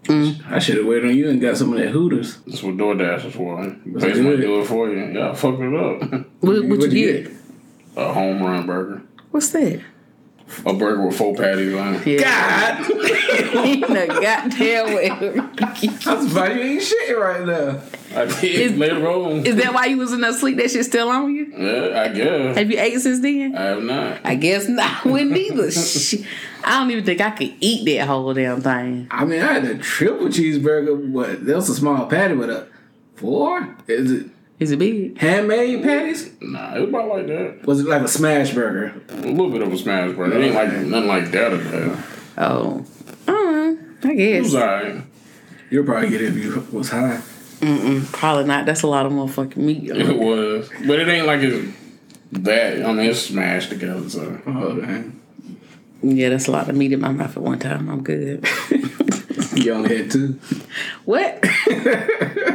[0.04, 0.52] Mm.
[0.52, 2.38] I should have waited on you and got some of that Hooters.
[2.46, 3.64] That's what DoorDash is for.
[3.64, 5.04] You That's pay somebody do it for you.
[5.14, 6.02] Yeah, I fucked it up.
[6.02, 7.32] What, what you What'd you get?
[7.98, 9.02] A home run burger.
[9.32, 9.82] What's that?
[10.66, 12.08] A burger with four patties on it.
[12.08, 12.22] Yeah.
[12.22, 12.88] God!
[12.88, 15.10] the goddamn way.
[15.10, 17.82] That's why you ain't shit right now.
[18.16, 19.46] I did later on.
[19.46, 20.58] Is that why you was in that sleep?
[20.58, 21.52] That shit still on you?
[21.56, 22.58] Yeah, I guess.
[22.58, 23.56] Have you ate since then?
[23.56, 24.22] I have not.
[24.24, 25.06] I guess not.
[25.06, 25.74] I wouldn't.
[25.74, 26.26] Shit.
[26.64, 29.08] I don't even think I could eat that whole damn thing.
[29.12, 31.10] I mean, I had a triple cheeseburger.
[31.10, 31.46] What?
[31.46, 32.68] That was a small patty, but a
[33.16, 33.76] four?
[33.88, 34.28] Is it
[34.60, 35.18] Is it big?
[35.18, 36.32] handmade patties?
[36.42, 37.66] Nah, it was about like that.
[37.68, 38.94] Was it like a smash burger?
[39.10, 40.38] A little bit of a smash burger.
[40.38, 42.06] It ain't like nothing like that or that.
[42.38, 42.86] Oh.
[43.28, 43.76] Uh,
[44.08, 44.14] I guess.
[44.14, 44.44] It guess.
[44.44, 45.02] was alright.
[45.70, 47.22] You'll probably get it if you was high.
[47.60, 48.66] Mm-mm, probably not.
[48.66, 49.90] That's a lot of motherfucking meat.
[49.90, 50.70] It was.
[50.86, 51.76] But it ain't like it's
[52.34, 54.10] That I mean, it's smashed together.
[54.10, 55.20] So Oh man,
[56.02, 57.90] Yeah, that's a lot of meat in my mouth at one time.
[57.90, 58.48] I'm good.
[59.56, 60.40] you only had two.
[61.04, 61.44] what?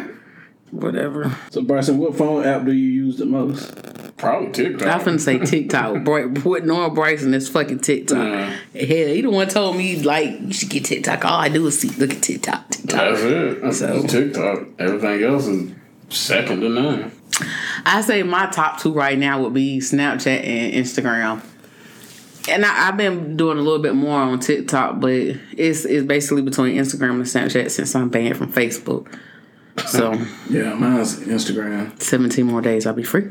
[0.70, 1.36] Whatever.
[1.50, 3.74] So Bryson, what phone app do you use the most?
[4.16, 4.86] probably TikTok.
[4.86, 6.04] I finna say TikTok.
[6.04, 8.18] Bry- What Nora Bryson is fucking TikTok.
[8.18, 8.50] Yeah.
[8.74, 11.24] Hell, he the one told me like you should get TikTok.
[11.24, 12.68] All I do is see look at TikTok.
[12.68, 13.00] TikTok.
[13.00, 13.62] That's it.
[13.62, 14.58] That's So- TikTok.
[14.78, 15.72] Everything else is
[16.10, 17.12] second to none.
[17.86, 21.42] I say my top two right now would be Snapchat and Instagram.
[22.50, 26.42] And I, I've been doing a little bit more on TikTok, but it's it's basically
[26.42, 29.10] between Instagram and Snapchat since I'm banned from Facebook.
[29.86, 30.12] So
[30.50, 32.00] Yeah, mine's Instagram.
[32.00, 33.28] 17 more days, I'll be free.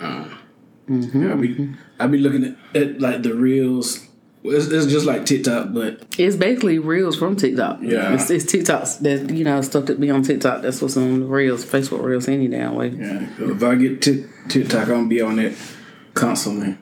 [0.00, 2.44] Yeah, I be I be looking
[2.74, 4.06] at, at like the reels.
[4.44, 7.80] It's, it's just like TikTok, but It's basically reels from TikTok.
[7.82, 8.14] Yeah.
[8.14, 10.62] it's, it's TikToks that you know stuff that be on TikTok.
[10.62, 12.88] That's what's on the reels, Facebook reels, any damn way.
[12.88, 15.56] yeah, if I get Tik TikTok, I'm gonna be on it
[16.14, 16.78] constantly.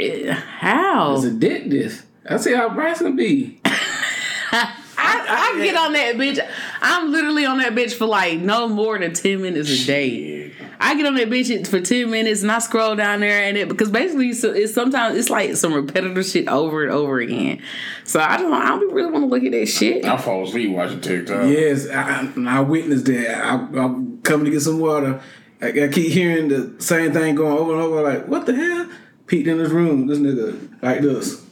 [0.00, 1.16] Eh, How?
[1.16, 2.02] It's addictive.
[2.28, 3.60] I see how Bryson be.
[3.64, 6.38] I, I get on that bitch.
[6.86, 10.52] I'm literally on that bitch for like no more than ten minutes a day.
[10.78, 13.68] I get on that bitch for ten minutes and I scroll down there and it
[13.68, 17.62] because basically it's, it's sometimes it's like some repetitive shit over and over again.
[18.04, 20.04] So I don't I don't really want to look at that shit.
[20.04, 21.48] I fall asleep watching TikTok.
[21.48, 23.42] Yes, I, I, I witnessed that.
[23.42, 25.22] I, I'm coming to get some water.
[25.62, 28.02] I, I keep hearing the same thing going over and over.
[28.02, 28.90] Like, what the hell?
[29.26, 30.06] Peeked in this room.
[30.06, 31.42] This nigga like this.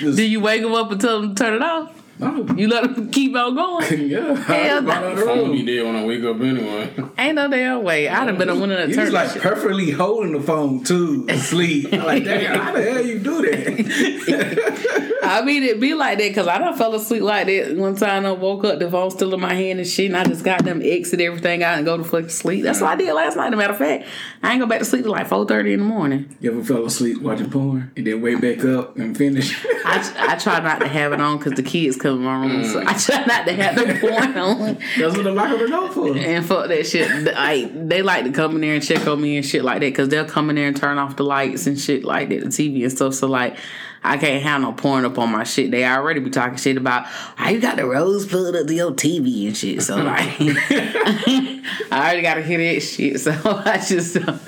[0.16, 2.01] Do you wake him up and tell him to turn it off?
[2.22, 2.54] No.
[2.56, 4.08] You let him keep on going?
[4.10, 4.34] yeah.
[4.36, 4.80] Hell I no.
[4.80, 5.66] just out of the Phone be room.
[5.66, 7.10] dead when I wake up anyway.
[7.18, 8.08] Ain't no damn way.
[8.08, 11.88] I'd have been a winner to You turn like perfectly holding the phone too, asleep.
[11.92, 15.18] I'm like, damn, how the hell you do that?
[15.24, 18.26] I mean, it be like that because I done fell asleep like that one time.
[18.26, 20.64] I woke up, the phone still in my hand and shit, and I just got
[20.64, 22.64] them exit everything out and go to fucking sleep.
[22.64, 23.46] That's what I did last night.
[23.48, 24.06] As a matter of fact,
[24.42, 26.36] I ain't go back to sleep till like four thirty in the morning.
[26.40, 29.64] you ever fell asleep watching porn and then wake back up and finish?
[29.84, 32.64] I, I try not to have it on because the kids come in my room,
[32.64, 34.78] so I try not to have the porn on.
[34.98, 36.16] That's what the lock of the door for.
[36.16, 37.10] And fuck that shit.
[37.24, 39.86] Like they like to come in there and check on me and shit like that
[39.86, 42.46] because they'll come in there and turn off the lights and shit like that, the
[42.46, 43.14] TV and stuff.
[43.14, 43.56] So like.
[44.04, 45.70] I can't have no porn up on my shit.
[45.70, 48.90] They already be talking shit about how you got the rose plugged up to your
[48.90, 49.80] TV and shit.
[49.82, 53.20] So like, I already gotta hear that shit.
[53.20, 54.38] So I just uh,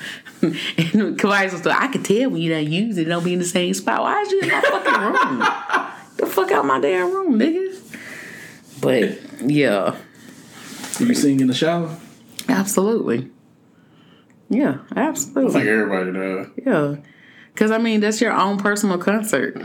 [0.41, 3.33] and Kawhi was like, I can tell when you don't use it, it don't be
[3.33, 4.01] in the same spot.
[4.01, 5.91] Why is you in my fucking room?
[6.17, 7.73] The fuck out my damn room, nigga.
[8.81, 9.95] But yeah,
[10.99, 11.95] You sing in the shower?
[12.49, 13.31] absolutely.
[14.49, 15.53] Yeah, I absolutely.
[15.53, 16.47] think everybody does.
[16.65, 16.95] Yeah.
[17.55, 19.55] Cause I mean that's your own personal concert,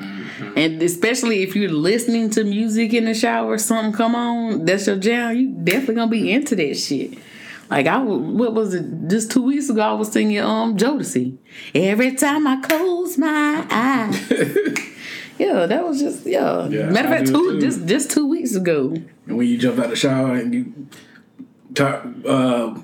[0.55, 4.95] and especially if you're listening to music in the shower, something come on, that's your
[4.95, 5.37] jam.
[5.37, 7.19] You definitely gonna be into that shit.
[7.69, 9.09] Like I, w- what was it?
[9.09, 11.37] Just two weeks ago, I was singing um Jodeci.
[11.75, 14.31] Every time I close my eyes.
[15.41, 16.67] Yeah, that was just yeah.
[16.69, 17.61] Yeah, Matter of fact, two too.
[17.61, 18.95] just just two weeks ago.
[19.27, 20.87] And when you jump out of the shower and you
[21.75, 22.79] talk, uh,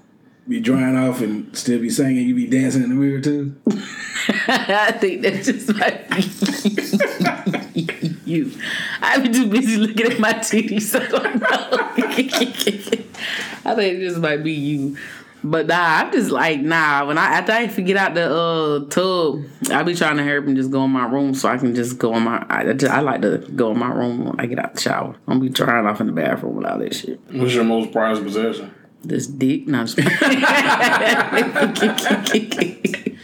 [0.48, 3.54] be drying off and still be singing, you be dancing in the mirror too.
[4.48, 6.08] I think that's just might
[7.74, 8.52] be you.
[9.02, 11.48] I've been too busy looking at my titties, so I don't know.
[13.66, 14.96] I think this might be you.
[15.48, 17.06] But nah, I'm just like nah.
[17.06, 20.46] When I after I forget out the uh tub, I be trying to hurry up
[20.46, 22.44] and just go in my room so I can just go in my.
[22.50, 24.80] I, I just, I like to go in my room when I get out the
[24.80, 25.14] shower.
[25.28, 27.20] I'm be drying off in the bathroom with all that shit.
[27.30, 28.74] What's your most prized possession?
[29.04, 29.80] This dick, no.
[29.80, 29.98] I'm just-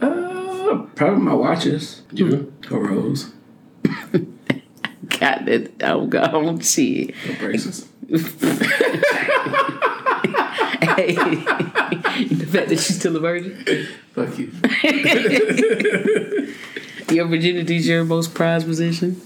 [0.00, 2.02] Uh, probably my watches.
[2.12, 2.52] You?
[2.70, 3.32] Or rose.
[3.84, 5.70] Got that.
[5.82, 7.14] Oh god, shit.
[7.28, 7.88] Or braces.
[10.98, 13.54] Hey, the fact that she's still a virgin.
[14.14, 14.50] Fuck you.
[17.14, 19.20] Your virginity's your most prized possession.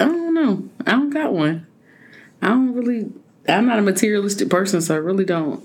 [0.00, 0.68] I don't know.
[0.86, 1.66] I don't got one.
[2.40, 3.12] I don't really.
[3.46, 5.62] I'm not a materialistic person, so I really don't.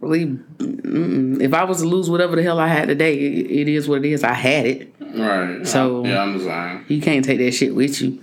[0.00, 3.68] Really, mm, if I was to lose whatever the hell I had today, it, it
[3.68, 4.24] is what it is.
[4.24, 4.92] I had it.
[5.00, 5.64] Right.
[5.66, 6.84] So- yeah, I'm the same.
[6.88, 8.20] You can't take that shit with you.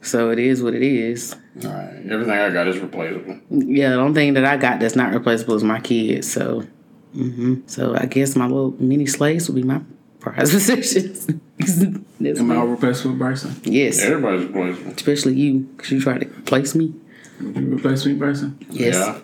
[0.00, 1.34] So it is what it is.
[1.64, 2.02] All right.
[2.08, 3.38] Everything I got is replaceable.
[3.50, 6.30] Yeah, the only thing that I got that's not replaceable is my kids.
[6.30, 6.64] So,
[7.12, 9.80] hmm so I guess my little mini slaves will be my
[10.20, 11.26] prized possessions.
[11.58, 12.70] That's Am I me.
[12.70, 13.54] replaceable, Bryson?
[13.64, 14.92] Yes, Everybody's replaceable.
[14.92, 16.94] especially you, because you tried to replace me.
[17.40, 18.58] You replace me, Bryson?
[18.70, 18.94] Yes.
[18.94, 19.20] Yeah.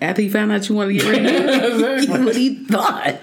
[0.00, 3.22] After he found out you wanted to get rid of me, what he thought.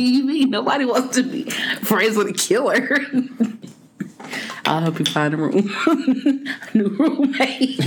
[0.00, 1.48] Mean nobody wants to be
[1.82, 2.98] friends with a killer.
[4.66, 7.78] I'll help you find a room, a new roommate.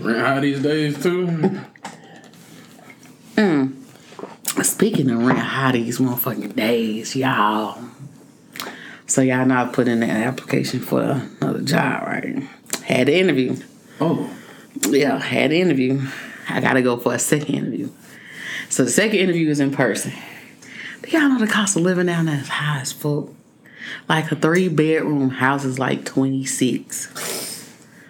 [0.00, 1.60] Rent high these days too.
[3.36, 3.74] Mm.
[4.64, 7.78] speaking of rent, how these motherfucking days, y'all.
[9.06, 11.02] So y'all know I put in an application for
[11.40, 12.42] another job, right?
[12.84, 13.56] Had the interview.
[14.00, 14.30] Oh,
[14.88, 16.00] Yeah, had the interview.
[16.48, 17.90] I gotta go for a second interview.
[18.70, 20.12] So the second interview is in person.
[21.08, 23.28] Do y'all know the cost of living down there is high as fuck?
[24.08, 27.06] Like a three bedroom house is like twenty six.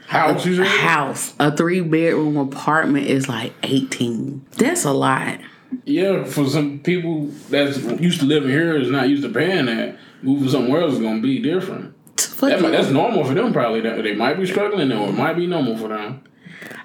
[0.06, 4.46] House, A house, a three bedroom apartment is like eighteen.
[4.52, 5.40] That's a lot.
[5.84, 9.98] Yeah, for some people that's used to living here is not used to paying that.
[10.22, 11.92] Moving somewhere else is gonna be different.
[12.40, 13.80] That, might- that's normal for them probably.
[13.80, 16.22] They might be struggling or it might be normal for them.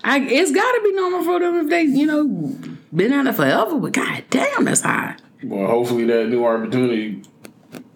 [0.04, 2.26] I, it's got to be normal for them if they, you know,
[2.94, 3.78] been out there forever.
[3.78, 5.16] But god damn, that's high.
[5.44, 7.24] Well, hopefully that new opportunity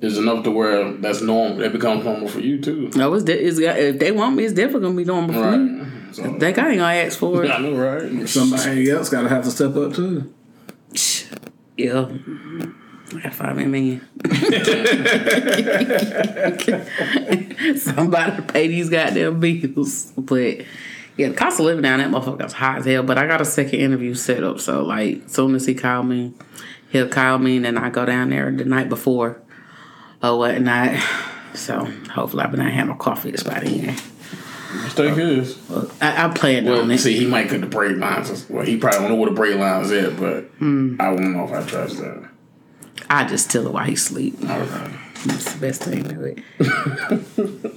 [0.01, 1.57] is enough to where that's normal.
[1.57, 2.91] That becomes normal for you too.
[2.95, 5.79] No, it's, de- if they want me, it's definitely gonna be normal for me.
[5.79, 6.15] Right.
[6.15, 7.51] So, Think I ain't gonna ask for it.
[7.51, 8.27] I know, right?
[8.27, 10.33] somebody else gotta have to step up too.
[11.77, 12.07] Yeah.
[12.09, 14.01] I gotta find me a man.
[17.77, 20.11] Somebody to pay these goddamn bills.
[20.17, 20.61] But
[21.17, 23.03] yeah, the cost of living down that motherfucker's high as hell.
[23.03, 24.59] But I got a second interview set up.
[24.59, 26.33] So like soon as he called me,
[26.89, 29.41] he'll call me and then I go down there the night before
[30.23, 30.99] or whatnot.
[31.53, 33.95] So hopefully I've been out having coffee this by then.
[34.89, 35.55] Stay good.
[36.01, 36.97] I, I plan Well, on it.
[36.97, 38.45] see, he might cut the braid lines.
[38.49, 40.97] Well, he probably don't know where the braid lines at, but Hmm.
[40.99, 42.29] I don't know if I trust that.
[43.09, 44.35] I just tell her while he sleep.
[44.43, 44.91] Okay.
[45.25, 46.39] That's the best thing to it.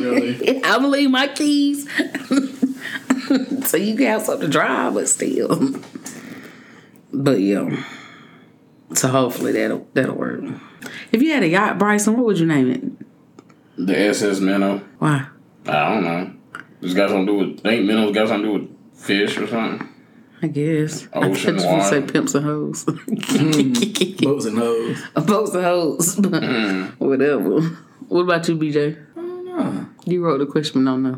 [0.00, 0.64] Really?
[0.64, 1.86] I believe my keys.
[3.68, 5.74] so you can have something to drive, but still.
[7.12, 7.84] But yeah.
[8.94, 10.42] So hopefully that'll that'll work.
[11.12, 13.86] If you had a yacht, Bryson, what would you name it?
[13.86, 14.78] The SS minnow.
[14.98, 15.26] Why?
[15.66, 16.32] I don't know.
[16.82, 17.66] It's got something to do with.
[17.66, 19.88] Ain't minnows got something to do with fish or something?
[20.42, 21.06] I guess.
[21.12, 22.84] Ocean I just want to say pimps and hoes.
[22.84, 24.22] Mm.
[24.22, 25.02] Boats and hoes.
[25.26, 26.16] Boats and hoes.
[26.16, 26.98] Mm.
[26.98, 27.60] Whatever.
[28.08, 28.96] What about you, BJ?
[29.16, 29.86] I don't know.
[30.06, 31.16] You wrote the question, but no, no.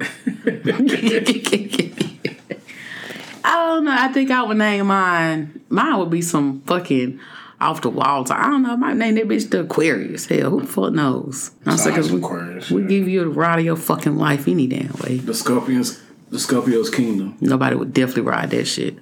[3.45, 3.95] I don't know.
[3.97, 5.61] I think I would name mine.
[5.69, 7.21] Mine would be some fucking
[7.63, 8.27] off the wall.
[8.31, 8.77] I don't know.
[8.77, 10.27] My name that bitch the Aquarius.
[10.27, 11.53] Hell, who the fuck knows?
[11.65, 12.89] I'm saying because we, Aquarius we shit.
[12.89, 15.19] give you the ride of your fucking life any damn way.
[15.19, 16.01] The Scorpions.
[16.31, 17.37] The Scorpio's kingdom.
[17.41, 18.99] Nobody would definitely ride that shit.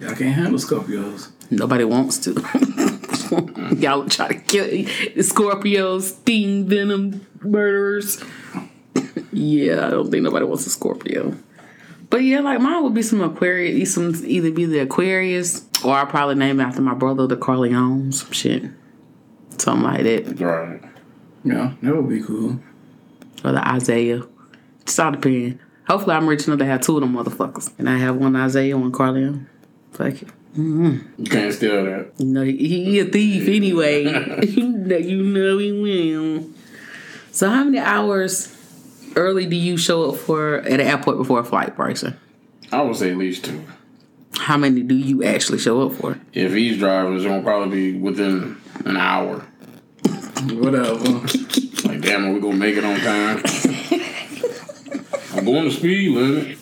[0.00, 1.30] Y'all can't handle Scorpios.
[1.50, 2.32] Nobody wants to.
[3.76, 8.22] Y'all try to kill the Scorpios, sting, venom, murderers.
[9.32, 11.36] yeah, I don't think nobody wants a Scorpio.
[12.10, 16.06] But yeah, like mine would be some Aquarius, some either be the Aquarius or I'll
[16.06, 18.64] probably name it after my brother, the Corleone, some shit,
[19.58, 20.80] something like that, Right.
[21.44, 22.60] Yeah, that would be cool.
[23.44, 24.22] or the Isaiah.
[24.84, 25.58] Just all depend.
[25.88, 28.76] Hopefully, I'm rich enough to have two of them motherfuckers, and I have one Isaiah,
[28.78, 29.48] one Corleone.
[29.92, 30.28] Fuck it.
[30.56, 30.98] Mm-hmm.
[31.22, 32.12] You can't steal that.
[32.18, 34.04] You know, he, he a thief anyway.
[34.48, 36.48] you know, you know he will.
[37.32, 38.54] So, how many hours
[39.16, 42.16] early do you show up for at the airport before a flight, Bryson?
[42.70, 43.64] I would say at least two.
[44.38, 46.18] How many do you actually show up for?
[46.32, 49.44] If he's driving, it's gonna probably be within an hour.
[50.52, 50.96] Whatever.
[51.84, 53.42] Like, damn, are we gonna make it on time?
[55.34, 56.58] I'm going to speed limit.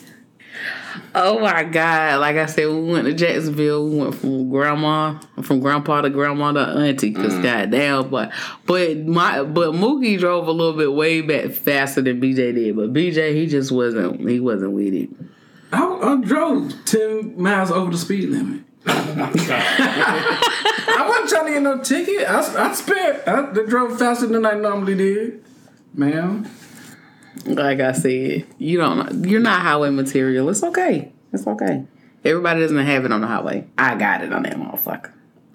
[1.12, 2.20] Oh my God!
[2.20, 3.88] Like I said, we went to Jacksonville.
[3.88, 7.12] We went from grandma, from grandpa to grandma to auntie.
[7.12, 7.42] Cause mm.
[7.42, 8.32] goddamn, but
[8.64, 12.76] but my but Mookie drove a little bit way back faster than BJ did.
[12.76, 15.10] But BJ, he just wasn't he wasn't with it.
[15.72, 18.64] I, I drove 10 miles over the speed limit.
[18.84, 19.62] My god.
[20.92, 22.28] I wasn't trying to get no ticket.
[22.28, 23.28] I, I spent.
[23.28, 25.44] I drove faster than I normally did.
[25.94, 26.48] Ma'am.
[27.46, 29.24] Like I said, you don't.
[29.24, 30.48] You're not highway material.
[30.48, 31.12] It's okay.
[31.32, 31.84] It's okay.
[32.24, 33.66] Everybody doesn't have it on the highway.
[33.78, 35.12] I got it on that motherfucker.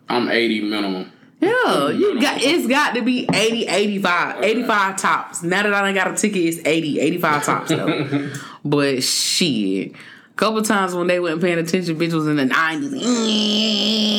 [0.09, 1.11] I'm 80 minimum.
[1.42, 5.44] Yeah, you got it's got to be 80, 85, 85 tops.
[5.44, 8.32] Now that I done got a ticket, it's 80, 85 tops though.
[8.66, 9.94] but shit.
[10.36, 13.02] Couple times when they weren't paying attention, bitch was in the 90s.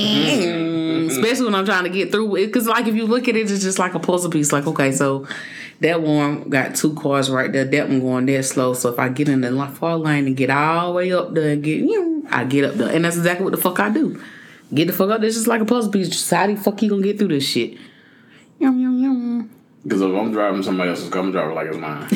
[0.07, 1.09] Mm-hmm.
[1.11, 2.47] Especially when I'm trying to get through it.
[2.47, 4.51] Because, like, if you look at it, it's just like a puzzle piece.
[4.51, 5.27] Like, okay, so
[5.81, 7.67] that one got two cars right there.
[7.67, 8.73] That one going that slow.
[8.73, 11.51] So if I get in the far lane and get all the way up there
[11.51, 11.85] and get,
[12.31, 12.89] I get up there.
[12.95, 14.19] And that's exactly what the fuck I do.
[14.75, 15.21] Get the fuck up.
[15.21, 16.09] This is like a puzzle piece.
[16.09, 17.79] Just how the fuck you gonna get through this shit?
[18.59, 19.51] Yum, yum, yum.
[19.83, 22.09] Because if I'm driving somebody else's car, I'm driving like it's mine.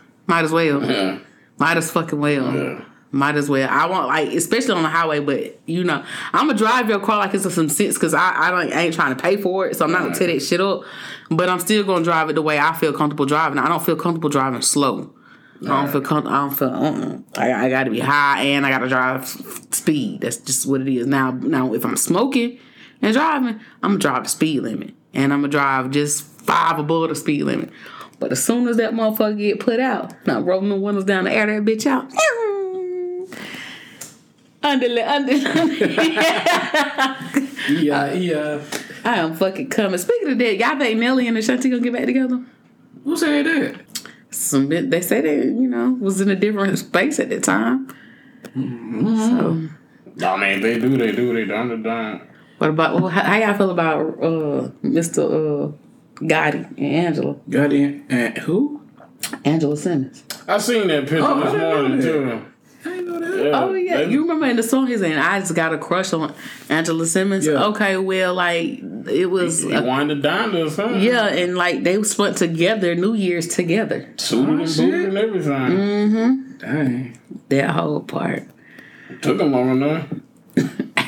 [0.26, 0.82] Might as well.
[0.90, 1.18] Yeah.
[1.58, 2.54] Might as fucking well.
[2.54, 2.84] Yeah.
[3.10, 3.68] Might as well.
[3.70, 5.20] I want like, especially on the highway.
[5.20, 8.50] But you know, I'm gonna drive your car like it's some sense because I I,
[8.50, 10.60] don't, I ain't trying to pay for it, so I'm not gonna tear that shit
[10.60, 10.82] up.
[11.30, 13.58] But I'm still gonna drive it the way I feel comfortable driving.
[13.58, 15.12] I don't feel comfortable driving slow.
[15.62, 16.36] I don't feel comfortable.
[16.36, 16.68] I don't feel.
[16.68, 17.18] Uh-uh.
[17.36, 20.20] I, I got to be high and I got to drive speed.
[20.20, 21.06] That's just what it is.
[21.06, 22.58] Now, now if I'm smoking,
[23.02, 27.08] and driving, I'm gonna drive the speed limit, and I'm gonna drive just five above
[27.10, 27.70] the speed limit.
[28.18, 31.32] But as soon as that motherfucker get put out, now rolling the windows down the
[31.32, 32.12] air that bitch out.
[34.60, 35.44] Underlay, underlay.
[37.68, 38.64] Yeah, yeah.
[39.04, 39.98] I am fucking coming.
[39.98, 42.42] Speaking of that, y'all think Nelly and Ashanti gonna get back together?
[43.04, 43.87] Who said that?
[44.30, 47.88] Some bit they said they, you know, was in a different space at the time.
[48.54, 49.70] So
[50.26, 52.28] I mean, they do, they do, they done, they done.
[52.58, 55.22] what about well, how, how y'all feel about uh Mr.
[55.24, 55.72] Uh
[56.20, 57.34] Gotti and Angela?
[57.48, 58.82] Gotti And who?
[59.44, 60.24] Angela Simmons.
[60.46, 62.44] I seen that picture Oh, this morning too.
[62.84, 63.27] I didn't know that.
[63.44, 65.18] Yeah, Oh yeah, they- you remember in the song he's in?
[65.18, 66.34] I just got a crush on
[66.68, 67.46] Angela Simmons.
[67.46, 67.64] Yeah.
[67.66, 68.80] Okay, well, like
[69.10, 71.00] it was, He uh, wanted to dine to something.
[71.00, 74.08] yeah, and like they spent together New Year's together.
[74.16, 74.76] Suited and Oh, shit.
[74.90, 76.54] booted and everything.
[76.58, 77.18] Dang.
[77.48, 78.44] That whole part.
[79.22, 80.06] Took him long enough.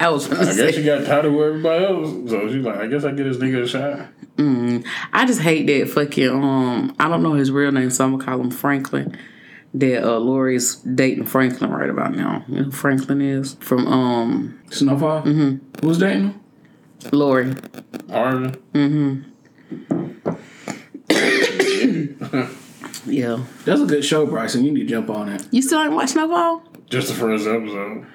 [0.00, 2.30] I was I guess say, she got tired of everybody else.
[2.30, 4.08] So she's like, I guess I get this nigga a shot.
[4.36, 6.94] Mm, I just hate that fucking um.
[6.98, 9.16] I don't know his real name, so I'm gonna call him Franklin.
[9.74, 12.44] That uh, Lori's dating Franklin right about now.
[12.46, 15.22] You know who Franklin is from um Snowfall?
[15.22, 15.86] Mm-hmm.
[15.86, 16.40] Who's dating him?
[17.12, 17.54] Lori.
[18.10, 18.58] Harvey.
[23.04, 24.64] Yeah, That's a good show, Bryson.
[24.64, 25.44] You need to jump on it.
[25.50, 26.62] you still ain't watch Snowfall?
[26.88, 28.06] Just the first episode.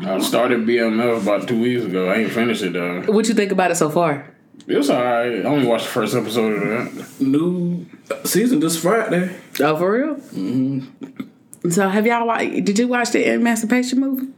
[0.00, 2.08] I started BMF about two weeks ago.
[2.08, 3.02] I ain't finished it though.
[3.12, 4.32] What you think about it so far?
[4.68, 5.44] It's alright.
[5.44, 7.20] I only watched the first episode of that.
[7.20, 7.86] New
[8.24, 9.36] season this Friday.
[9.60, 10.16] Oh, for real?
[10.16, 11.70] Mm-hmm.
[11.70, 12.64] So have y'all watched?
[12.64, 14.28] Did you watch the Emancipation movie?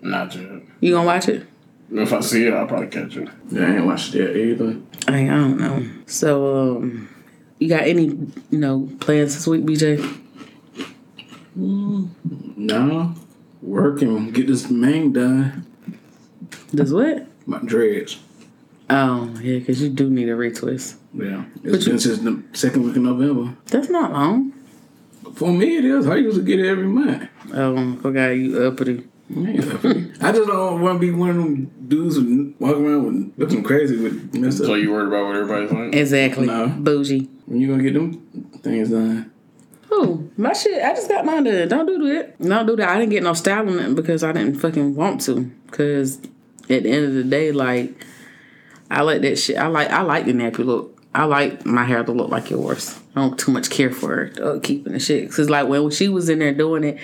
[0.00, 0.62] Not yet.
[0.80, 1.46] You gonna watch it?
[1.92, 3.28] If I see it, I'll probably catch it.
[3.50, 4.80] Yeah, I ain't watched that either.
[5.06, 5.86] I, I don't know.
[6.06, 7.08] So um,
[7.58, 8.06] you got any
[8.50, 10.20] you know plans this week, BJ?
[11.54, 13.14] No.
[13.60, 15.66] Working, get this main done.
[16.74, 17.26] Does what?
[17.46, 18.18] My dreads.
[18.90, 20.96] Oh yeah, because you do need a retwist.
[21.14, 21.44] Yeah.
[21.62, 23.54] It's been since the second week of November.
[23.66, 24.52] That's not long.
[25.34, 26.06] For me, it is.
[26.06, 27.28] I usually get it every month.
[27.52, 29.06] Um, forgot you uppity.
[29.28, 29.62] Yeah.
[30.20, 33.62] I just don't want to be one of them dudes who walk around with looking
[33.62, 35.94] crazy with messed So you worried about what everybody's like?
[35.94, 36.46] Exactly.
[36.46, 36.68] No.
[36.68, 37.28] Bougie.
[37.46, 38.14] When you gonna get them
[38.62, 39.30] things done?
[39.90, 40.82] Oh, my shit.
[40.82, 41.68] I just got mine done.
[41.68, 42.40] Don't do that.
[42.40, 42.88] Don't do that.
[42.88, 45.50] I didn't get no styling it because I didn't fucking want to.
[45.66, 46.18] Because
[46.70, 48.04] at the end of the day, like,
[48.90, 49.56] I like that shit.
[49.56, 50.91] I like I like the nappy look.
[51.14, 52.98] I like my hair to look like yours.
[53.14, 55.30] I don't too much care for uh, keeping the shit.
[55.30, 56.98] Cause like when she was in there doing it,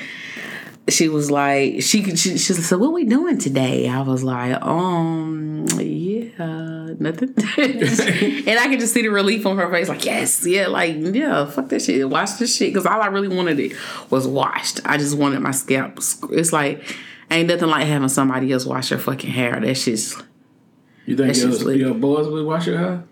[0.88, 5.66] she was like she she, she said, "What we doing today?" I was like, "Um,
[5.78, 10.68] yeah, nothing." and I could just see the relief on her face, like, "Yes, yeah,
[10.68, 13.72] like yeah, fuck that shit, wash this shit." Cause all I really wanted it
[14.08, 14.80] was washed.
[14.86, 15.98] I just wanted my scalp.
[16.30, 16.82] It's like
[17.30, 19.60] ain't nothing like having somebody else wash your fucking hair.
[19.60, 20.16] That shit's
[21.04, 23.04] You think your, your boys would wash your hair?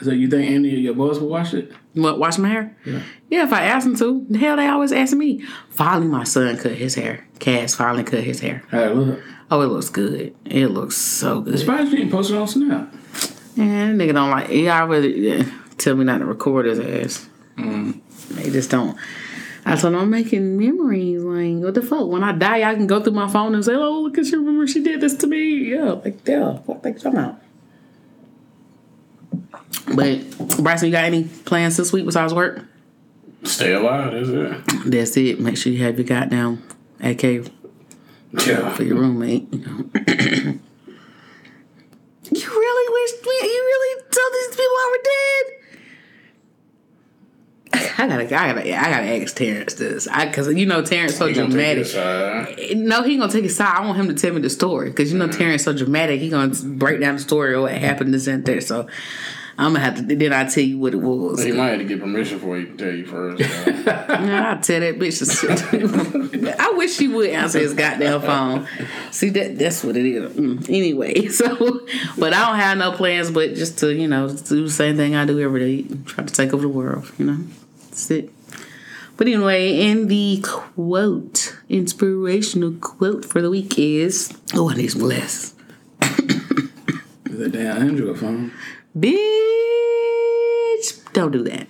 [0.00, 1.72] So you think any of your boys will wash it?
[1.94, 2.76] what wash my hair.
[2.84, 3.02] Yeah.
[3.30, 5.44] Yeah, if I ask them to, the hell they always ask me.
[5.70, 7.26] Finally, my son cut his hair.
[7.38, 8.62] Cass finally cut his hair.
[8.70, 9.20] How it look?
[9.50, 10.34] Oh, it looks good.
[10.44, 11.58] It looks so good.
[11.58, 12.94] Surprised you didn't post it on Snap.
[13.56, 14.48] Man, nigga don't like.
[14.48, 17.28] He already yeah, tell me not to record his ass.
[17.56, 18.00] Mm.
[18.30, 18.96] They just don't.
[19.64, 21.22] I told him I'm making memories.
[21.22, 22.06] Like, what the fuck?
[22.06, 24.38] When I die, I can go through my phone and say, "Oh, look at you!
[24.38, 27.40] Remember she did this to me?" Yeah, like yeah, what they talking about?
[29.94, 30.20] But
[30.58, 32.64] Bryson, you got any plans this week besides work?
[33.44, 34.62] Stay alive, is it?
[34.86, 35.40] That's it.
[35.40, 36.62] Make sure you have your goddamn
[37.00, 37.50] AK
[38.46, 38.74] Yeah.
[38.74, 39.52] for your roommate.
[39.52, 39.90] You, know.
[42.30, 45.54] you really wish you really told these people I were dead.
[48.00, 51.32] I gotta, I gotta, I gotta ask Terrence this, I because you know Terrence so
[51.32, 51.86] dramatic.
[52.76, 53.76] No, he gonna take his side.
[53.76, 55.38] I want him to tell me the story because you know mm-hmm.
[55.38, 56.20] Terrence so dramatic.
[56.20, 58.60] He gonna break down the story of what happened this and there.
[58.60, 58.88] So
[59.60, 60.02] I'm gonna have to.
[60.16, 61.42] Then I tell you what it was.
[61.42, 63.42] He might have to get permission before he can tell you first.
[64.08, 66.54] Nah, I'll tell that bitch to sit.
[66.60, 68.68] I wish she would answer his goddamn phone.
[69.10, 70.32] See that that's what it is.
[70.34, 71.46] Mm, Anyway, so
[72.18, 75.14] but I don't have no plans but just to, you know, do the same thing
[75.16, 75.88] I do every day.
[75.90, 77.38] And try to take over the world, you know.
[77.88, 78.30] That's it.
[79.16, 85.00] But anyway, in the quote, inspirational quote for the week is Oh, I need some
[85.02, 85.54] glasses.
[86.02, 88.52] Is that damn Android phone?
[88.98, 89.12] Bitch,
[91.12, 91.68] don't do that.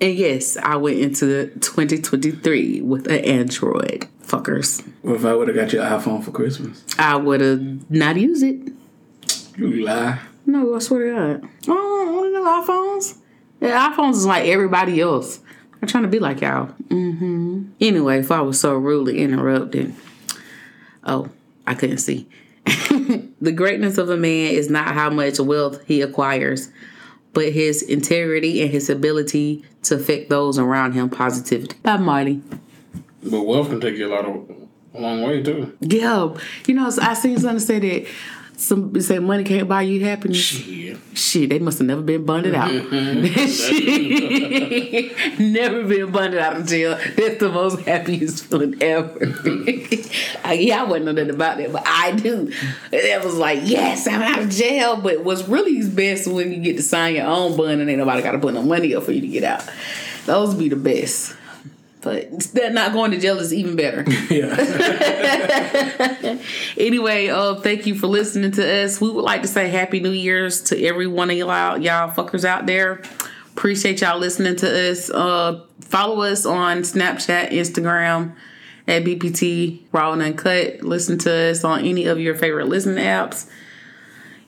[0.00, 4.06] And yes, I went into 2023 with an Android.
[4.22, 4.86] Fuckers.
[5.02, 6.84] What if I would have got your iPhone for Christmas?
[6.98, 8.72] I would have not used it.
[9.56, 10.20] You lie.
[10.46, 11.50] No, I swear to God.
[11.62, 13.16] I don't want to know iPhones.
[13.60, 15.40] Yeah, iPhones is like everybody else.
[15.82, 16.66] I'm trying to be like y'all.
[16.88, 17.72] Mm-hmm.
[17.80, 19.94] Anyway, if I was so rudely interrupted.
[21.04, 21.28] Oh,
[21.66, 22.28] I couldn't see.
[23.40, 26.70] the greatness of a man is not how much wealth he acquires,
[27.32, 31.76] but his integrity and his ability to affect those around him positively.
[31.82, 32.42] Bob Marley.
[33.22, 34.50] But wealth can take you a lot of
[34.94, 35.76] a long way too.
[35.80, 36.34] Yeah,
[36.66, 38.08] you know, I seen something say that
[38.60, 40.36] some say money can't buy you happiness.
[40.36, 40.98] Shit.
[41.14, 42.70] Shit, they must have never been bonded out.
[42.70, 43.24] Mm-hmm.
[45.16, 45.40] Shit.
[45.40, 49.18] never been bonded out until that's the most happiest feeling ever.
[50.44, 52.52] I, yeah, I wasn't know nothing about that, but I do.
[52.92, 54.98] It was like, yes, I'm out of jail.
[54.98, 58.20] But what's really best when you get to sign your own bond and ain't nobody
[58.22, 59.66] got to put no money up for you to get out.
[60.26, 61.34] Those be the best.
[62.00, 64.04] But that not going to jail is even better.
[64.30, 64.54] Yeah.
[66.78, 69.00] anyway, uh, thank you for listening to us.
[69.00, 72.44] We would like to say Happy New Year's to every one of y'all, y'all fuckers
[72.44, 73.02] out there.
[73.52, 75.10] Appreciate y'all listening to us.
[75.10, 78.36] Uh, follow us on Snapchat, Instagram
[78.86, 80.82] at BPT Raw and Uncut.
[80.82, 83.50] Listen to us on any of your favorite listening apps.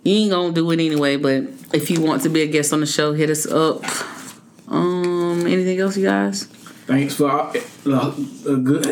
[0.04, 2.80] You ain't gonna do it anyway, but if you want to be a guest on
[2.80, 3.84] the show, hit us up.
[4.68, 6.48] Um, anything else, you guys?
[6.86, 7.52] Thanks for all,
[7.86, 8.84] uh, uh, good.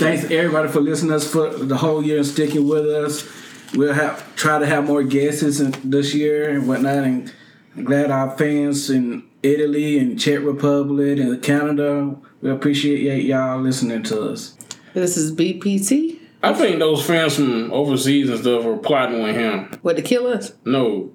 [0.00, 3.26] Thanks everybody for listening to us for the whole year and sticking with us.
[3.74, 7.04] We'll have try to have more guests in, this year and whatnot.
[7.04, 7.32] And
[7.74, 12.16] I'm glad our fans in Italy and Czech Republic and Canada.
[12.42, 14.58] We appreciate y'all listening to us.
[14.92, 16.18] This is BPT.
[16.42, 19.70] I think those fans from overseas and stuff are plotting with him.
[19.80, 20.52] What to kill us?
[20.66, 21.12] No,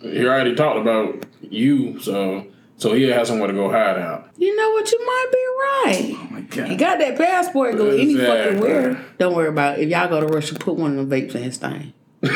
[0.00, 2.46] he already talked about you, so
[2.76, 4.28] so he'll have somewhere to go hide out.
[4.36, 4.90] You know what?
[4.92, 6.10] You might be right.
[6.14, 6.68] Oh my god!
[6.68, 7.76] He got that passport.
[7.76, 8.60] Go any fucking Exactly.
[8.60, 9.04] where.
[9.18, 9.82] Don't worry about it.
[9.84, 11.92] If y'all go to Russia, put one of them vapes in his thing.
[12.22, 12.28] I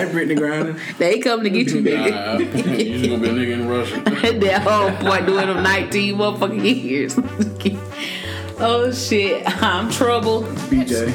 [0.00, 0.78] ain't Brittney Griner.
[0.98, 2.10] They come to get you, nigga.
[2.10, 4.00] Nah, you just gonna be a nigga in Russia.
[4.40, 7.18] that whole boy doing them 19 motherfucking years.
[8.58, 9.42] oh shit.
[9.62, 10.44] I'm trouble.
[10.70, 11.10] BJ.